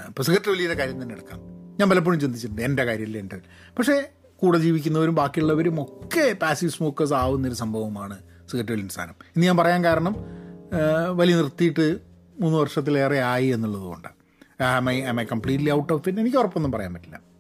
[0.07, 1.39] ഇപ്പോൾ സിഗരറ്റ് വലിയുടെ കാര്യം തന്നെ എടുക്കാം.
[1.79, 3.39] ഞാൻ പലപ്പോഴും ചിന്തിച്ചിട്ടുണ്ട് എന്റെ കാര്യമില്ല എന്റെ?
[3.77, 8.17] പക്ഷേ കൂടെ ജീവിക്കുന്നവരും ബാക്കിയുള്ളവരും ഒക്കെ പാസീവ് സ്മോക്കേഴ്സ് ആവുന്നൊരു സംഭവമാണ്
[8.51, 9.15] സിഗരറ്റ് വലിയ സാധനം.
[9.35, 10.15] ഇന്ന് ഞാൻ പറയാൻ കാരണം
[11.11, 11.99] വലിയ വലി നിർത്തിയിട്ട്
[12.39, 17.32] മൂന്ന് വർഷത്തിലേറെ ആയി എന്നുള്ളത് കൊണ്ടാണ് I I completely out of it എനിക്ക് ഉറപ്പൊന്നും പറയാൻ പറ്റില്ല.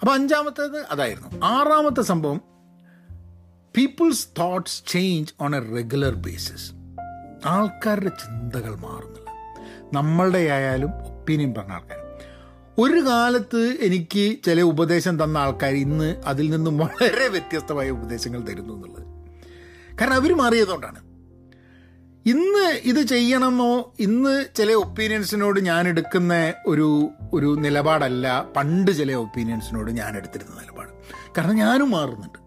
[0.00, 1.44] അപ്പോൾ അഞ്ചാമത്തേത് അതായിരുന്നു.
[1.44, 2.40] ആറാമത്തെ സംഭവം
[3.76, 6.72] people's thoughts change on a regular basis
[7.46, 9.30] ആൾക്കാരുടെ ചിന്തകൾ മാറുന്നില്ല.
[9.92, 11.98] നമ്മളുടെ ആയാലും ഒപ്പീനിയൻ പറഞ്ഞ ആൾക്കാർ
[12.78, 19.06] ഒരു കാലത്ത് എനിക്ക് ചില ഉപദേശം തന്ന ആൾക്കാർ ഇന്ന് അതിൽ നിന്നും വളരെ വ്യത്യസ്തമായ ഉപദേശങ്ങൾ തരുന്നു എന്നുള്ളത്.
[19.98, 21.09] കാരണം അവർ മാറിയതുകൊണ്ടാണ്.
[22.30, 23.94] ഇന്ന് ഇത് ചെയ്യണമോ?
[24.00, 28.46] ഇന്ന് ചില ഒപ്പീനിയൻസിനോട് ഞാൻ എടുക്കുന്ന ഒരു ഒരു നിലപാടല്ല.
[28.56, 30.88] പണ്ട് ചില ഒപ്പീനിയൻസിനോട് ഞാൻ എടുത്തിരുന്ന നിലപാട്.
[31.38, 32.38] കാരണം ഞാനും മാറുന്നുണ്ട്.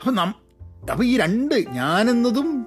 [0.00, 0.34] അപ്പം നം
[0.92, 2.66] അപ്പം ഈ രണ്ട് ഞാനെന്നതും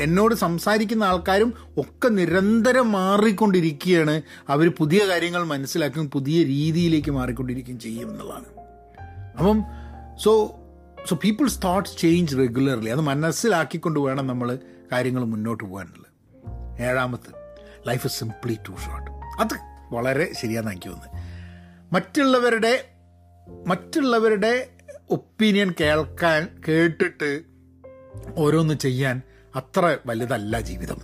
[0.00, 4.22] എന്നോട് സംസാരിക്കുന്ന ആൾക്കാരും ഒക്കെ നിരന്തരം മാറിക്കൊണ്ടിരിക്കുകയാണ്.
[4.48, 8.46] അവർ പുതിയ കാര്യങ്ങൾ മനസ്സിലാക്കും പുതിയ രീതിയിലേക്ക് മാറിക്കൊണ്ടിരിക്കുകയും ചെയ്യും എന്നുള്ളതാണ്.
[9.38, 9.62] അപ്പം
[10.22, 10.58] so
[11.08, 14.58] so people's thoughts change regularly അത് മനസ്സിലാക്കിക്കൊണ്ട് വേണം നമ്മൾ
[14.92, 16.12] കാര്യങ്ങൾ മുന്നോട്ട് പോകാനുള്ളത്.
[16.82, 17.30] ഏഴാമത്തെ
[17.88, 19.58] ലൈഫ് സിംപ്ലി ടു ഷോർട്ട് അത്
[19.94, 21.22] വളരെ ശരിയാണെന്ന് എനിക്ക് തോന്നുന്നത്
[21.94, 22.88] മറ്റുള്ളവരുടെ
[23.66, 24.70] മറ്റുള്ളവരുടെ
[25.10, 27.42] ഒപ്പീനിയൻ കേൾക്കാൻ കേട്ടിട്ട്
[28.36, 29.22] ഓരോന്ന് ചെയ്യാൻ
[29.56, 30.98] അത്ര വലുതല്ല ജീവിതം.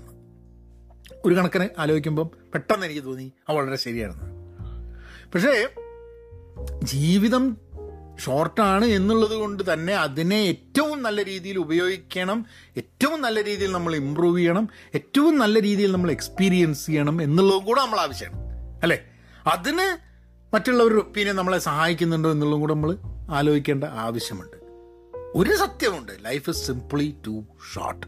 [1.25, 4.25] ഒരു കണക്കിന് ആലോചിക്കുമ്പം പെട്ടെന്ന് എനിക്ക് തോന്നി അത് വളരെ ശരിയാണെന്ന്.
[5.35, 5.69] പക്ഷേ
[6.83, 7.57] ജീവിതം
[8.19, 14.69] ഷോർട്ടാണ് എന്നുള്ളത് കൊണ്ട് തന്നെ അതിനെ ഏറ്റവും നല്ല രീതിയിൽ ഉപയോഗിക്കണം ഏറ്റവും നല്ല രീതിയിൽ നമ്മൾ ഇമ്പ്രൂവ് ചെയ്യണം
[14.95, 18.39] ഏറ്റവും നല്ല രീതിയിൽ നമ്മൾ എക്സ്പീരിയൻസ് ചെയ്യണം എന്നുള്ളതും കൂടെ നമ്മൾ ആവശ്യമാണ്.
[18.83, 19.05] അല്ലേ?
[19.47, 19.99] അതിന്
[20.55, 22.97] മറ്റുള്ളവരുടെ ഒപ്പീനിയൻ നമ്മളെ സഹായിക്കുന്നുണ്ടോ എന്നുള്ളതും കൂടെ നമ്മൾ
[23.31, 24.57] ആലോചിക്കേണ്ട ആവശ്യമുണ്ട്.
[25.35, 28.07] ഒരു സത്യമുണ്ട് life is simply too short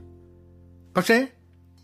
[0.97, 1.27] പക്ഷേ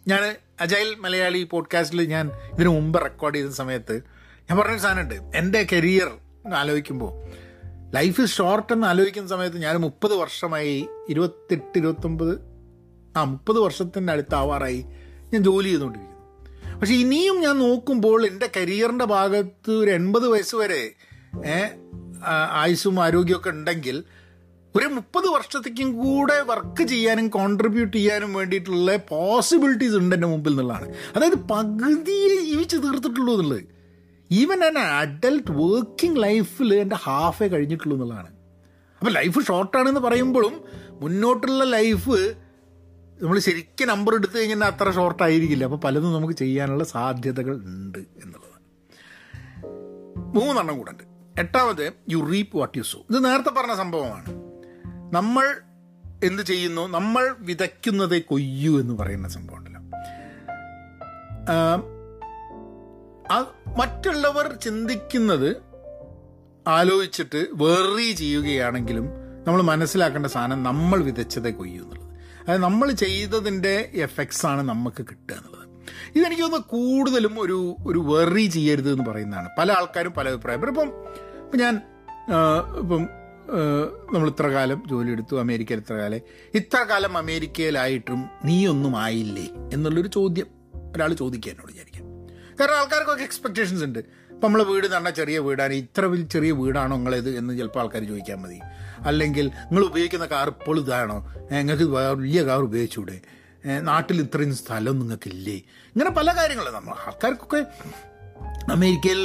[0.09, 4.03] ഞാൻ അജൈൽ മലയാളി പോഡ്കാസ്റ്റിൽ ഞാൻ ഇതിനു മുമ്പ് റെക്കോർഡ് ചെയ്ത സമയത്ത്
[4.51, 5.15] ഞാൻ പറഞ്ഞൊരു സാധനമുണ്ട്.
[5.15, 6.11] എന്റെ കരിയർ
[6.55, 7.13] ആലോചിക്കുമ്പോൾ
[7.95, 12.39] ലൈഫ് ഷോർട്ട് എന്ന് ആലോചിക്കുന്ന സമയത്ത് ഞാൻ മുപ്പത് വർഷമായി ഇരുപത്തെട്ട് ഇരുപത്തൊമ്പത്
[13.17, 14.85] ആ മുപ്പത് വർഷത്തിന്റെ അടുത്താവാറായി
[15.33, 16.17] ഞാൻ ജോലി ചെയ്തുകൊണ്ടിരിക്കുന്നു.
[16.79, 20.93] പക്ഷേ ഇനിയും ഞാൻ നോക്കുമ്പോൾ എന്റെ കരിയറിന്റെ ഭാഗത്ത് ഒരു എൺപത് വയസ്സ് വരെ
[22.51, 24.05] ആയുസ്സും ആരോഗ്യമൊക്കെ ഉണ്ടെങ്കിൽ
[24.77, 30.95] ഒരു മുപ്പത് വർഷത്തേക്കും കൂടെ വർക്ക് ചെയ്യാനും കോൺട്രിബ്യൂട്ട് ചെയ്യാനും വേണ്ടിയിട്ടുള്ള പോസിബിലിറ്റീസ് ഉണ്ട് എന്റെ മുമ്പിൽ എന്നുള്ളതാണ്.
[31.17, 33.76] അതായത് പകുതിയിൽ ജീവിച്ച് തീർത്തിട്ടുള്ളൂ എന്നുള്ളത്.
[34.31, 38.29] ഈവൻ ആൻ അഡൽട്ട് വർക്കിംഗ് ലൈഫിൽ എന്റെ ഹാഫേ കഴിഞ്ഞിട്ടുള്ളൂ എന്നുള്ളതാണ്.
[38.99, 42.35] അപ്പം ലൈഫ് ഷോർട്ടാണെന്ന് പറയുമ്പോഴും മുന്നോട്ടുള്ള ലൈഫ്
[43.23, 48.57] നമ്മൾ ശരിക്കും നമ്പർ എടുത്തു കഴിഞ്ഞാൽ അത്ര ഷോർട്ടായിരിക്കില്ല അപ്പോൾ പലതും നമുക്ക് ചെയ്യാനുള്ള സാധ്യതകൾ ഉണ്ട് എന്നുള്ളതാണ്.
[50.37, 51.03] മൂന്നെണ്ണം കൂടെ ഉണ്ട്.
[51.41, 54.47] എട്ടാമത് you reap what you sow ഇത് നേരത്തെ പറഞ്ഞ സംഭവമാണ്.
[55.15, 55.57] നമ്മൾ
[56.25, 56.89] എന്ത് ചെയ്യുന്നു?
[56.89, 59.81] നമ്മൾ വിതയ്ക്കുന്നതേ കൊയ്യൂ എന്ന് പറയുന്ന സംഭവം ഉണ്ടല്ലോ
[63.79, 65.57] മറ്റുള്ളവർ ചിന്തിക്കുന്നത്
[66.69, 69.05] ആലോചിച്ചിട്ട് വേറി ചെയ്യുകയാണെങ്കിലും
[69.47, 72.07] നമ്മൾ മനസ്സിലാക്കേണ്ട സാധനം നമ്മൾ വിതച്ചതേ കൊയ്യൂ എന്നുള്ളത്.
[72.43, 75.67] അതായത് നമ്മൾ ചെയ്തതിന്റെ എഫക്ട്സ് ആണ് നമുക്ക് കിട്ടുക എന്നുള്ളത്.
[76.19, 79.49] ഇതെനിക്ക് തോന്നുന്നു കൂടുതലും ഒരു ഒരു വെറി ചെയ്യരുത് എന്ന് പറയുന്നതാണ്.
[79.59, 80.69] പല ആൾക്കാരും പല അഭിപ്രായം.
[80.69, 80.89] ഇപ്പം
[81.45, 81.83] ഇപ്പം ഞാൻ
[82.79, 83.09] ഇപ്പം
[84.13, 86.21] നമ്മൾ ഇത്ര കാലം ജോലി എടുത്തു അമേരിക്കയിൽ ഇത്ര കാലം.
[86.55, 89.49] ഇത്ര കാലം അമേരിക്കയിലായിട്ടും നീയൊന്നും ആയില്ലേ?
[89.73, 90.47] എന്നുള്ളൊരു ചോദ്യം
[90.95, 92.06] ഒരാൾ ചോദിക്കുക എന്നോട് വിചാരിക്കാം.
[92.61, 93.99] കാരണം ആൾക്കാർക്കൊക്കെ എക്സ്പെക്റ്റേഷൻസ് ഉണ്ട്.
[94.35, 95.73] ഇപ്പം നമ്മളെ വീട് തന്നെ ചെറിയ വീടാണ്.
[95.73, 98.59] ഇത്ര വലിയ ചെറിയ വീടാണോ നിങ്ങളേത് എന്ന് ചിലപ്പോൾ ആൾക്കാർ ചോദിക്കാൻ മതി.
[99.09, 101.19] അല്ലെങ്കിൽ നിങ്ങൾ ഉപയോഗിക്കുന്ന കാർ ഇപ്പോൾ ഇതാണോ?
[101.53, 103.17] നിങ്ങൾക്ക് വലിയ കാർ ഉപയോഗിച്ചൂടെ?
[103.83, 105.57] നാട്ടിൽ ഇത്രയും സ്ഥലം നിങ്ങൾക്കില്ലേ?
[105.95, 107.61] ഇങ്ങനെ പല കാര്യങ്ങളും നമ്മൾ ആൾക്കാർക്കൊക്കെ
[108.73, 109.21] അമേരിക്കയിൽ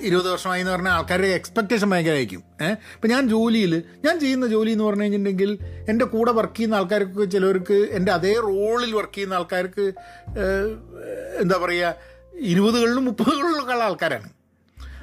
[0.00, 4.84] ഇരുപത് വർഷമായി എന്ന് പറഞ്ഞാൽ ആൾക്കാരുടെ എക്സ്പെക്റ്റേഷൻ ഭയങ്കരമായിരിക്കും ഏഹ് ഇപ്പം ഞാൻ ജോലിയിൽ ഞാൻ ചെയ്യുന്ന ജോലി എന്ന്
[4.84, 9.86] പറഞ്ഞു കഴിഞ്ഞിട്ടുണ്ടെങ്കിൽ എന്റെ കൂടെ വർക്ക് ചെയ്യുന്ന ആൾക്കാർക്ക് ചിലവർക്ക് എന്റെ അതേ റോളിൽ വർക്ക് ചെയ്യുന്ന ആൾക്കാർക്ക്
[11.40, 11.94] എന്താ പറയുക
[12.38, 14.28] ഇരുപതുകളിലും മുപ്പതുകളിലൊക്കെ ഉള്ള ആൾക്കാരാണ്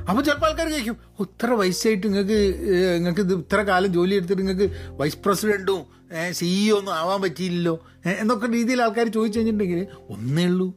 [0.10, 2.60] അപ്പോൾ ചിലപ്പോൾ ആൾക്കാർ കഴിക്കും ഇത്ര വയസ്സായിട്ട് നിങ്ങൾക്ക്
[2.96, 5.98] നിങ്ങൾക്ക് ഇത് ഇത്ര കാലം ജോലി എടുത്തിട്ട് നിങ്ങൾക്ക് വൈസ് പ്രസിഡന്റും
[6.32, 7.88] സിഇഒ ഒന്നും ആവാൻ പറ്റിയില്ലല്ലോ?
[8.06, 10.74] എന്നൊക്കെ രീതിയിൽ ആൾക്കാർ ചോദിച്ചു കഴിഞ്ഞിട്ടുണ്ടെങ്കിൽ ഒന്നേ ഉള്ളൂ.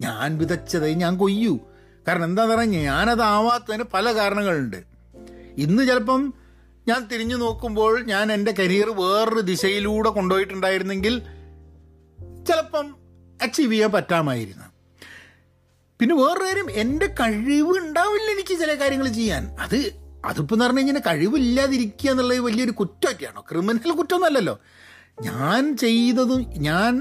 [0.00, 1.58] ഞാൻ വിതച്ചതായി ഞാൻ കൊയ്യൂ.
[2.08, 4.76] കാരണം എന്താണെന്ന് പറഞ്ഞാൽ ഞാനതാവാത്തതിന് പല കാരണങ്ങളുണ്ട്.
[5.56, 6.34] ഇന്ന് ചിലപ്പം
[6.88, 11.18] ഞാൻ തിരിഞ്ഞു നോക്കുമ്പോൾ ഞാൻ എന്റെ കരിയർ വേറൊരു ദിശയിലൂടെ കൊണ്ടുപോയിട്ടുണ്ടായിരുന്നെങ്കിൽ
[12.48, 12.94] ചിലപ്പം
[13.42, 14.73] അച്ചീവ് ചെയ്യാൻ പറ്റാമായിരുന്നു.
[16.00, 19.42] പിന്നെ വേറൊരു കാര്യം എന്റെ കഴിവ് ഉണ്ടാവില്ല എനിക്ക് ചില കാര്യങ്ങൾ ചെയ്യാൻ.
[19.58, 19.78] അത്
[20.24, 23.40] അതിപ്പോൾ എന്ന് പറഞ്ഞു കഴിഞ്ഞാൽ കഴിവില്ലാതിരിക്കുക എന്നുള്ളത് വലിയൊരു കുറ്റമൊക്കെയാണോ?
[23.50, 24.54] ക്രിമിനൽ കുറ്റമൊന്നുമല്ലല്ലോ
[25.22, 26.92] ഞാൻ ചെയ്തതും ഞാൻ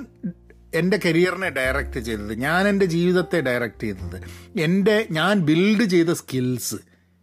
[0.73, 4.17] എന്റെ കരിയറിനെ ഡയറക്റ്റ് ചെയ്തത് ഞാൻ എന്റെ ജീവിതത്തെ ഡയറക്റ്റ് ചെയ്തത്
[4.60, 6.77] എന്റെ ഞാൻ ബിൽഡ് ചെയ്ത സ്കിൽസ്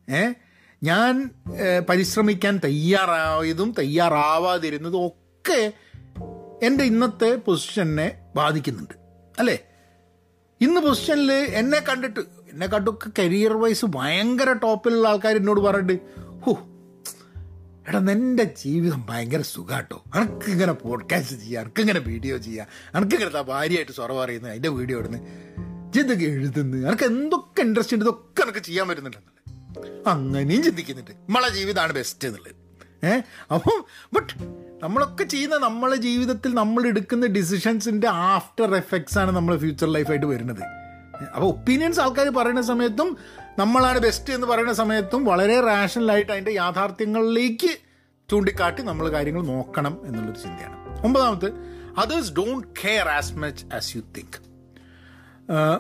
[0.09, 0.23] ഏ?
[0.83, 1.15] ഞാൻ
[1.89, 5.61] പരിശ്രമിക്കാൻ തയ്യാറായതും തയ്യാറാവാതിരുന്നതും ഒക്കെ
[6.63, 8.07] എന്റെ ഇന്നത്തെ പൊസിഷനെ
[8.37, 8.95] ബാധിക്കുന്നുണ്ട്.
[9.39, 9.57] അല്ലേ?
[10.61, 16.03] ഇന്ന് പൊസിഷനിൽ എന്നെ കണ്ടിട്ട് എന്നെ കണ്ടൊക്കെ കരിയർ വൈസ് ഭയങ്കര ടോപ്പിലുള്ള ആൾക്കാർ എന്നോട് പറഞ്ഞിട്ട്
[16.41, 16.53] ഹോ
[17.89, 20.03] എടാ എന്റെ ജീവിതം ഭയങ്കര സുഖാട്ടോ.
[20.49, 25.21] ഇങ്ങനെ പോഡ്കാസ്റ്റ് ചെയ്യാം ഇങ്ങനെ വീഡിയോ ചെയ്യാം ഇങ്ങനെ ഭാര്യയായിട്ട് സ്വറ പറയുന്നത് അതിന്റെ വീഡിയോ ഇടുന്നത്
[25.93, 26.89] ചിന്തക്ക് എഴുതുന്നു?
[26.89, 28.05] എനിക്ക് എന്തൊക്കെ ഇൻട്രസ്റ്റ് ഉണ്ട്?
[28.05, 30.09] ഇതൊക്കെ എനിക്ക് ചെയ്യാൻ പറ്റുന്നുണ്ടെന്നുള്ളത്.
[30.09, 31.11] അങ്ങനെയും ചിന്തിക്കുന്നുണ്ട്.
[31.11, 32.60] നമ്മളെ ജീവിതമാണ് ബെസ്റ്റ് എന്നുള്ളത്.
[33.05, 33.23] ഏഹ്
[33.55, 34.33] അപ്പം ബട്ട്
[34.83, 40.63] നമ്മളൊക്കെ ചെയ്യുന്ന നമ്മളെ ജീവിതത്തിൽ നമ്മൾ എടുക്കുന്ന ഡിസിഷൻസിന്റെ ആഫ്റ്റർ എഫക്ട്സ് ആണ് നമ്മൾ ഫ്യൂച്ചർ ലൈഫായിട്ട് വരുന്നത്.
[41.35, 43.17] അപ്പോൾ ഒപ്പീനിയൻസ് ആൾക്കാർ പറയുന്ന സമയത്തും
[43.59, 47.79] നമ്മളാണ് ബെസ്റ്റ് എന്ന് പറയുന്ന സമയത്തും വളരെ റാഷണലായിട്ട് അതിന്റെ യാഥാർത്ഥ്യങ്ങളിലേക്ക്
[48.31, 51.05] ചൂണ്ടിക്കാട്ടി നമ്മൾ കാര്യങ്ങൾ നോക്കണം എന്നുള്ളൊരു ചിന്തയാണ്.
[51.05, 51.53] ഒമ്പതാമത്
[51.99, 54.51] others don't care as much as you think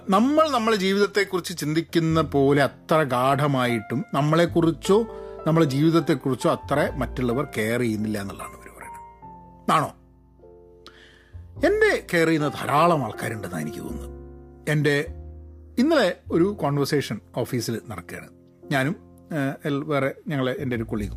[0.08, 5.06] നമ്മൾ നമ്മളെ ജീവിതത്തെക്കുറിച്ച് ചിന്തിക്കുന്ന പോലെ അത്ര ഗാഠമായിട്ടും നമ്മളെക്കുറിച്ചോ
[5.46, 9.72] നമ്മളെ ജീവിതത്തെക്കുറിച്ചോ അത്ര മറ്റുള്ളവർ കെയർ ചെയ്യുന്നില്ല എന്നുള്ളതാണ് അവർ പറയുന്നത്.
[9.72, 9.88] ആണോ?
[11.66, 14.10] എന്റെ കെയർ ചെയ്യുന്ന ധാരാളം ആൾക്കാരുണ്ടെന്നാണ് എനിക്ക് തോന്നുന്നത്.
[14.70, 15.04] എന്റെ
[15.78, 18.28] ഇന്നലെ ഒരു കോൺവെർസേഷൻ ഓഫീസിൽ നടക്കുകയാണ്.
[18.72, 18.96] ഞാനും
[19.86, 21.16] വേറെ ഞങ്ങളെ എന്റെ ഒരു കൊളീഗും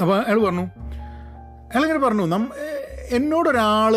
[0.00, 2.52] അപ്പോൾ അയാൾ പറഞ്ഞു അയാളിങ്ങനെ പറഞ്ഞു നം
[3.10, 3.96] എന്നോടൊരാൾ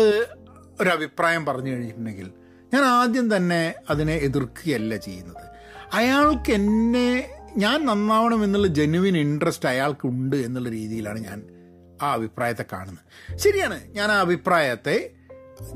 [0.80, 2.30] ഒരഭിപ്രായം പറഞ്ഞു കഴിഞ്ഞിട്ടുണ്ടെങ്കിൽ
[2.74, 5.44] ഞാൻ ആദ്യം തന്നെ അതിനെ എതിർക്കുകയല്ല ചെയ്യുന്നത്.
[5.92, 11.42] അയാൾക്ക് എന്നെ ഞാൻ നന്നാവണം എന്നുള്ള ജെനുവിൻ ഇൻട്രസ്റ്റ് അയാൾക്കുണ്ട് എന്നുള്ള രീതിയിലാണ് ഞാൻ
[12.02, 13.36] ആ അഭിപ്രായത്തെ കാണുന്നത്.
[13.38, 15.10] ശരിയാണ് ഞാൻ ആ അഭിപ്രായത്തെ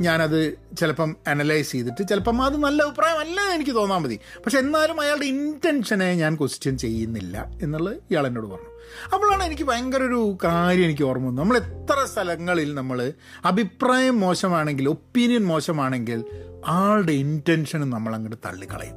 [0.01, 4.21] ഞാനത് ചിലപ്പം അനലൈസ് ചെയ്തിട്ട് ചിലപ്പം അത് നല്ല അഭിപ്രായമല്ല എനിക്ക് തോന്നാൻ മതി.
[4.39, 8.69] പക്ഷെ എന്നാലും അയാളുടെ ഇന്റൻഷനെ ഞാൻ ക്വസ്റ്റ്യൻ ചെയ്യുന്നില്ല എന്നുള്ളത് ഇയാൾ എന്നോട് പറഞ്ഞു.
[9.13, 13.13] അപ്പോഴാണ് എനിക്ക് ഭയങ്കര ഒരു കാര്യം എനിക്ക് ഓർമ്മ വന്നു നമ്മൾ എത്ര സ്ഥലങ്ങളിൽ നമ്മൾ
[13.45, 16.25] അഭിപ്രായം മോശമാണെങ്കിൽ ഒപ്പീനിയൻ മോശമാണെങ്കിൽ
[16.67, 18.95] ആളുടെ ഇന്റൻഷനും നമ്മൾ അങ്ങോട്ട് തള്ളിക്കളയും.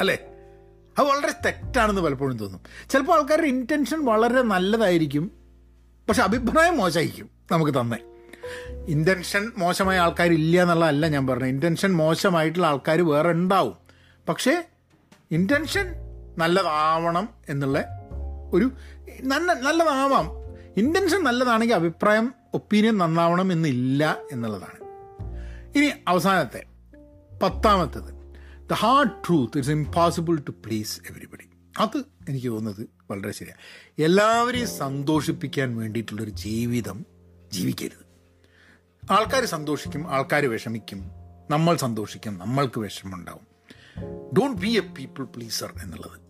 [0.00, 0.18] അല്ലേ?
[0.98, 2.60] അത് വളരെ തെറ്റാണെന്ന് പലപ്പോഴും തോന്നും.
[2.90, 5.30] ചിലപ്പോൾ ആൾക്കാരുടെ ഇന്റൻഷൻ വളരെ നല്ലതായിരിക്കും.
[6.08, 7.98] പക്ഷെ അഭിപ്രായം മോശമായിരിക്കും നമുക്ക് തന്നെ.
[8.86, 11.48] ഇന്റൻഷൻ മോശമായ ആൾക്കാരില്ല എന്നുള്ളതല്ല ഞാൻ പറഞ്ഞത്.
[11.48, 13.74] ഇന്റൻഷൻ മോശമായിട്ടുള്ള ആൾക്കാർ വേറെ ഉണ്ടാവും.
[14.28, 14.68] പക്ഷേ
[15.30, 15.86] ഇന്റൻഷൻ
[16.38, 17.84] നല്ലതാവണം എന്നുള്ള
[18.52, 18.70] ഒരു
[19.22, 20.30] നല്ല നല്ലതാവാം.
[20.76, 24.80] ഇന്റൻഷൻ നല്ലതാണെങ്കിൽ അഭിപ്രായം ഒപ്പീനിയൻ നന്നാവണം എന്നില്ല എന്നുള്ളതാണ്.
[25.78, 26.64] ഇനി അവസാനത്തെ
[27.42, 28.19] പത്താമത്തത്.
[28.70, 33.60] The hard truth it's impossible to please everybody അത് എനിക്ക് തോന്നുന്നത് വളരെ ശരിയാണ്
[34.02, 37.06] എല്ലാവരെയും സന്തോഷിപ്പിക്കാൻ വേണ്ടിയിട്ടുള്ളൊരു ജീവിതം
[37.52, 38.06] ജീവിക്കരുത്.
[39.12, 41.10] ആൾക്കാർ സന്തോഷിക്കും ആൾക്കാർ വിഷമിക്കും
[41.50, 43.46] നമ്മൾ സന്തോഷിക്കും നമ്മൾക്ക് വിഷമമുണ്ടാവും.
[44.38, 46.20] Don't be a people pleaser എന്നുള്ളത്.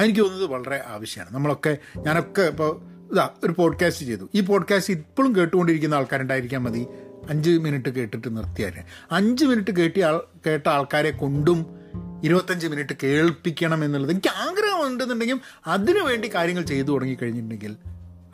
[0.00, 1.34] എനിക്ക് തോന്നുന്നത് വളരെ ആവശ്യമാണ്.
[1.34, 2.82] നമ്മളൊക്കെ ഞാനൊക്കെ ഇപ്പോൾ
[3.12, 4.30] ഇതാ ഒരു പോഡ്കാസ്റ്റ് ചെയ്തു.
[4.34, 6.86] ഈ പോഡ്കാസ്റ്റ് ഇപ്പോഴും കേട്ടുകൊണ്ടിരിക്കുന്ന ആൾക്കാരുണ്ടായിരിക്കാൻ മതി.
[7.28, 8.72] അഞ്ച് മിനിറ്റ് കേട്ടിട്ട് നിർത്തിയാൽ
[9.10, 11.77] അഞ്ച് മിനിറ്റ് കേട്ടി ആൾ കേട്ട ആൾക്കാരെ കൊണ്ടും
[12.24, 17.76] ഇരുപത്തഞ്ച് മിനിറ്റ് കേൾപ്പിക്കണം എന്നുള്ളത് എനിക്ക് ആഗ്രഹമുണ്ടെന്നുണ്ടെങ്കിൽ അതിനു വേണ്ടി കാര്യങ്ങൾ ചെയ്തു തുടങ്ങിക്കഴിഞ്ഞിട്ടുണ്ടെങ്കിൽ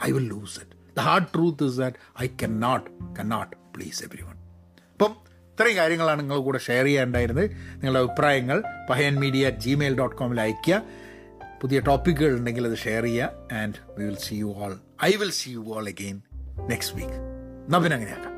[0.07, 4.03] I will lose it the hard truth is that I can not can not please
[4.03, 4.35] every one
[4.93, 5.17] അപ്പം
[5.53, 7.51] ഇത്രയും കാര്യങ്ങളാണ് നിങ്ങൾ കൂടെ ഷെയർ ചെയ്യാനുണ്ടായിരുന്നത്.
[7.51, 10.83] നിങ്ങളുടെ അഭിപ്രായങ്ങൾ Pahayan media at Gmail dot കോമിൽ അയയ്ക്കുക.
[11.63, 13.55] പുതിയ ടോപ്പിക്കുകൾ ഉണ്ടെങ്കിൽ അത് ഷെയർ ചെയ്യുക.
[13.55, 16.23] And we will see you all I will see you all again
[16.71, 18.34] next week എന്നാൽ അങ്ങനെയാക്കാം.